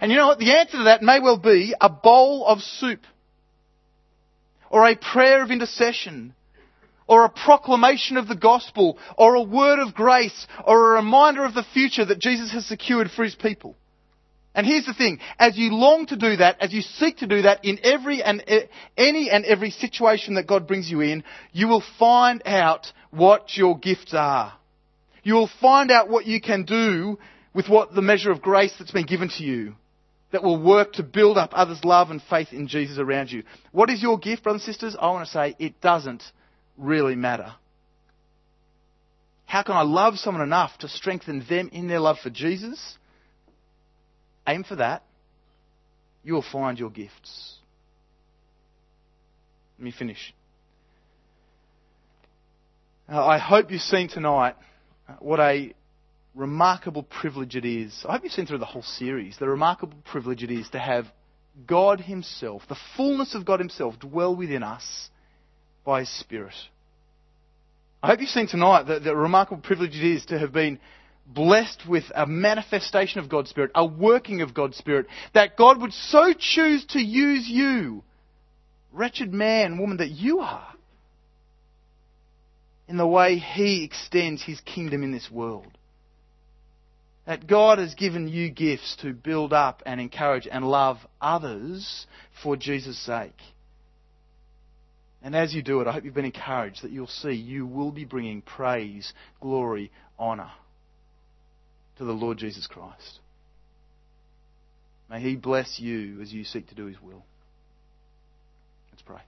And 0.00 0.10
you 0.10 0.16
know 0.16 0.28
what? 0.28 0.38
The 0.38 0.56
answer 0.56 0.78
to 0.78 0.84
that 0.84 1.02
may 1.02 1.20
well 1.20 1.38
be 1.38 1.74
a 1.80 1.88
bowl 1.88 2.46
of 2.46 2.60
soup, 2.60 3.00
or 4.70 4.86
a 4.86 4.96
prayer 4.96 5.42
of 5.42 5.50
intercession, 5.50 6.34
or 7.06 7.24
a 7.24 7.30
proclamation 7.30 8.16
of 8.16 8.28
the 8.28 8.36
gospel, 8.36 8.98
or 9.16 9.34
a 9.34 9.42
word 9.42 9.78
of 9.78 9.94
grace, 9.94 10.46
or 10.64 10.92
a 10.92 11.02
reminder 11.02 11.44
of 11.44 11.54
the 11.54 11.66
future 11.74 12.04
that 12.04 12.18
Jesus 12.18 12.52
has 12.52 12.66
secured 12.66 13.10
for 13.10 13.24
his 13.24 13.34
people. 13.34 13.76
And 14.54 14.66
here's 14.66 14.86
the 14.86 14.94
thing, 14.94 15.20
as 15.38 15.56
you 15.56 15.72
long 15.72 16.06
to 16.06 16.16
do 16.16 16.36
that, 16.36 16.60
as 16.60 16.72
you 16.72 16.82
seek 16.82 17.18
to 17.18 17.26
do 17.26 17.42
that 17.42 17.64
in 17.64 17.78
every 17.82 18.22
and 18.22 18.42
any 18.96 19.30
and 19.30 19.44
every 19.44 19.70
situation 19.70 20.34
that 20.34 20.46
God 20.46 20.66
brings 20.66 20.90
you 20.90 21.00
in, 21.00 21.22
you 21.52 21.68
will 21.68 21.82
find 21.98 22.42
out 22.44 22.92
what 23.10 23.56
your 23.56 23.78
gifts 23.78 24.14
are. 24.14 24.52
You 25.22 25.34
will 25.34 25.50
find 25.60 25.90
out 25.90 26.08
what 26.08 26.26
you 26.26 26.40
can 26.40 26.64
do 26.64 27.18
with 27.54 27.68
what 27.68 27.94
the 27.94 28.02
measure 28.02 28.30
of 28.30 28.42
grace 28.42 28.74
that's 28.78 28.90
been 28.90 29.06
given 29.06 29.28
to 29.28 29.44
you 29.44 29.74
that 30.30 30.42
will 30.42 30.62
work 30.62 30.92
to 30.94 31.02
build 31.02 31.38
up 31.38 31.50
others' 31.52 31.84
love 31.84 32.10
and 32.10 32.20
faith 32.22 32.52
in 32.52 32.68
Jesus 32.68 32.98
around 32.98 33.30
you. 33.30 33.42
What 33.72 33.90
is 33.90 34.02
your 34.02 34.18
gift, 34.18 34.42
brothers 34.42 34.62
and 34.66 34.74
sisters? 34.74 34.96
I 35.00 35.06
want 35.10 35.26
to 35.26 35.32
say 35.32 35.56
it 35.58 35.80
doesn't 35.80 36.22
really 36.76 37.16
matter. 37.16 37.54
How 39.46 39.62
can 39.62 39.76
I 39.76 39.82
love 39.82 40.18
someone 40.18 40.42
enough 40.42 40.76
to 40.80 40.88
strengthen 40.88 41.44
them 41.48 41.70
in 41.72 41.88
their 41.88 42.00
love 42.00 42.18
for 42.22 42.28
Jesus? 42.28 42.98
Aim 44.46 44.64
for 44.64 44.76
that. 44.76 45.02
You 46.22 46.34
will 46.34 46.44
find 46.52 46.78
your 46.78 46.90
gifts. 46.90 47.56
Let 49.78 49.84
me 49.84 49.92
finish. 49.96 50.34
Uh, 53.10 53.24
I 53.24 53.38
hope 53.38 53.70
you've 53.70 53.80
seen 53.80 54.08
tonight 54.08 54.54
what 55.20 55.40
a 55.40 55.72
remarkable 56.38 57.02
privilege 57.02 57.56
it 57.56 57.64
is. 57.64 58.04
I 58.08 58.12
hope 58.12 58.22
you've 58.22 58.32
seen 58.32 58.46
through 58.46 58.58
the 58.58 58.64
whole 58.64 58.82
series 58.82 59.36
the 59.38 59.48
remarkable 59.48 59.98
privilege 60.04 60.44
it 60.44 60.50
is 60.50 60.68
to 60.70 60.78
have 60.78 61.06
God 61.66 62.00
Himself, 62.00 62.62
the 62.68 62.78
fullness 62.96 63.34
of 63.34 63.44
God 63.44 63.58
Himself, 63.58 63.98
dwell 63.98 64.34
within 64.34 64.62
us 64.62 65.10
by 65.84 66.00
His 66.00 66.20
Spirit. 66.20 66.54
I 68.00 68.06
hope 68.06 68.20
you've 68.20 68.30
seen 68.30 68.46
tonight 68.46 68.84
the, 68.84 69.00
the 69.00 69.16
remarkable 69.16 69.60
privilege 69.60 69.96
it 69.96 70.04
is 70.04 70.26
to 70.26 70.38
have 70.38 70.52
been 70.52 70.78
blessed 71.26 71.82
with 71.88 72.04
a 72.14 72.26
manifestation 72.26 73.18
of 73.18 73.28
God's 73.28 73.50
Spirit, 73.50 73.72
a 73.74 73.84
working 73.84 74.40
of 74.40 74.54
God's 74.54 74.76
Spirit, 74.76 75.06
that 75.34 75.56
God 75.56 75.80
would 75.82 75.92
so 75.92 76.32
choose 76.38 76.86
to 76.90 77.00
use 77.00 77.48
you, 77.48 78.04
wretched 78.92 79.34
man, 79.34 79.78
woman 79.78 79.96
that 79.96 80.10
you 80.10 80.38
are, 80.38 80.68
in 82.86 82.96
the 82.96 83.06
way 83.06 83.38
He 83.38 83.82
extends 83.82 84.40
His 84.44 84.60
kingdom 84.60 85.02
in 85.02 85.10
this 85.10 85.28
world. 85.28 85.77
That 87.28 87.46
God 87.46 87.78
has 87.78 87.94
given 87.94 88.26
you 88.26 88.48
gifts 88.48 88.96
to 89.02 89.12
build 89.12 89.52
up 89.52 89.82
and 89.84 90.00
encourage 90.00 90.48
and 90.50 90.64
love 90.64 90.96
others 91.20 92.06
for 92.42 92.56
Jesus' 92.56 92.98
sake. 92.98 93.36
And 95.22 95.36
as 95.36 95.52
you 95.52 95.60
do 95.60 95.82
it, 95.82 95.86
I 95.86 95.92
hope 95.92 96.04
you've 96.04 96.14
been 96.14 96.24
encouraged 96.24 96.82
that 96.82 96.90
you'll 96.90 97.06
see 97.06 97.32
you 97.32 97.66
will 97.66 97.92
be 97.92 98.06
bringing 98.06 98.40
praise, 98.40 99.12
glory, 99.42 99.92
honour 100.18 100.50
to 101.98 102.04
the 102.06 102.12
Lord 102.12 102.38
Jesus 102.38 102.66
Christ. 102.66 103.18
May 105.10 105.20
He 105.20 105.36
bless 105.36 105.78
you 105.78 106.22
as 106.22 106.32
you 106.32 106.44
seek 106.44 106.68
to 106.68 106.74
do 106.74 106.86
His 106.86 106.98
will. 106.98 107.26
Let's 108.90 109.02
pray. 109.02 109.20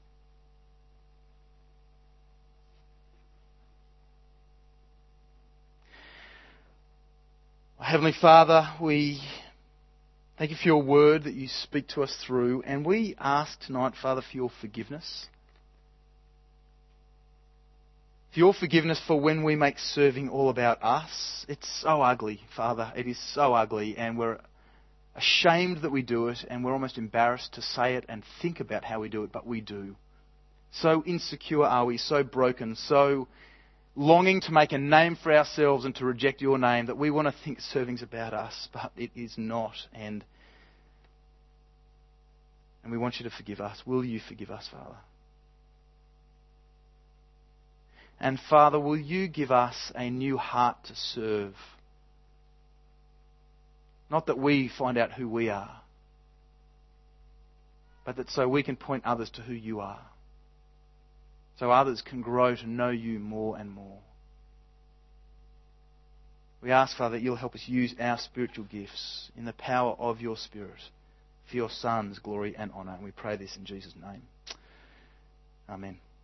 Heavenly 7.83 8.13
Father, 8.13 8.69
we 8.79 9.23
thank 10.37 10.51
you 10.51 10.57
for 10.57 10.69
your 10.69 10.83
word 10.83 11.25
that 11.25 11.33
you 11.33 11.49
speak 11.49 11.89
to 11.89 12.03
us 12.03 12.15
through, 12.25 12.63
and 12.63 12.85
we 12.85 13.17
ask 13.19 13.59
tonight, 13.61 13.95
Father, 14.01 14.21
for 14.21 14.37
your 14.37 14.51
forgiveness. 14.61 15.27
For 18.35 18.41
your 18.41 18.53
forgiveness 18.53 19.01
for 19.07 19.19
when 19.19 19.45
we 19.45 19.57
make 19.57 19.79
serving 19.79 20.29
all 20.29 20.51
about 20.51 20.83
us. 20.83 21.47
It's 21.49 21.81
so 21.81 22.03
ugly, 22.03 22.43
Father. 22.55 22.93
It 22.95 23.09
is 23.09 23.19
so 23.35 23.55
ugly, 23.55 23.97
and 23.97 24.19
we're 24.19 24.39
ashamed 25.17 25.79
that 25.83 25.91
we 25.91 26.03
do 26.03 26.29
it, 26.29 26.45
and 26.49 26.63
we're 26.63 26.75
almost 26.75 26.99
embarrassed 26.99 27.55
to 27.55 27.63
say 27.63 27.95
it 27.95 28.05
and 28.11 28.23
think 28.43 28.61
about 28.61 28.85
how 28.85 29.01
we 29.01 29.09
do 29.09 29.25
it, 29.25 29.33
but 29.33 29.47
we 29.47 29.63
do. 29.63 29.97
So 30.71 31.03
insecure 31.07 31.65
are 31.65 31.87
we, 31.87 31.97
so 31.97 32.23
broken, 32.23 32.77
so 32.77 33.27
longing 33.97 34.41
to 34.43 34.53
make 34.53 34.73
a 34.73 34.79
name 34.79 35.17
for 35.21 35.33
ourselves 35.33 35.85
and 35.85 35.95
to 35.97 36.05
reject 36.05 36.41
your 36.41 36.59
name 36.59 36.87
that 36.87 36.97
we 36.97 37.11
want 37.11 37.29
to 37.29 37.35
think 37.45 37.61
serving's 37.61 38.03
about 38.03 38.33
us, 38.33 38.69
but 38.73 38.93
it 38.97 39.11
is 39.15 39.35
not. 39.37 39.75
And, 39.95 40.25
and 42.83 42.93
we 42.93 42.99
want 42.99 43.17
you 43.19 43.29
to 43.29 43.35
forgive 43.35 43.61
us. 43.61 43.83
Will 43.85 44.05
you 44.05 44.21
forgive 44.27 44.51
us, 44.51 44.69
Father? 44.71 44.97
And 48.21 48.39
Father, 48.51 48.79
will 48.79 48.99
you 48.99 49.29
give 49.29 49.51
us 49.51 49.93
a 49.95 50.11
new 50.11 50.37
heart 50.37 50.77
to 50.85 50.95
serve? 50.95 51.55
Not 54.11 54.27
that 54.27 54.39
we 54.39 54.69
find 54.77 54.99
out 54.99 55.13
who 55.13 55.29
we 55.29 55.49
are, 55.49 55.81
but 58.05 58.17
that 58.17 58.29
so 58.29 58.47
we 58.47 58.63
can 58.63 58.77
point 58.77 59.05
others 59.07 59.31
to 59.31 59.43
who 59.43 59.55
you 59.55 59.81
are. 59.81 60.01
So 61.61 61.71
others 61.71 62.01
can 62.01 62.23
grow 62.23 62.57
to 62.57 62.67
know 62.67 62.89
you 62.89 63.19
more 63.19 63.59
and 63.59 63.71
more. 63.71 63.99
We 66.63 66.71
ask, 66.71 66.97
Father, 66.97 67.17
that 67.17 67.23
you'll 67.23 67.37
help 67.37 67.55
us 67.55 67.65
use 67.67 67.95
our 68.01 68.17
spiritual 68.17 68.65
gifts 68.65 69.31
in 69.37 69.45
the 69.45 69.53
power 69.53 69.95
of 69.99 70.23
your 70.23 70.39
Spirit 70.39 70.81
for 71.51 71.57
your 71.57 71.69
Son's 71.69 72.19
glory 72.19 72.57
and 72.57 72.73
honour. 72.73 72.95
And 72.95 73.05
we 73.05 73.11
pray 73.11 73.37
this 73.37 73.59
in 73.59 73.67
Jesus' 73.67 73.93
name. 73.95 74.23
Amen. 75.69 75.99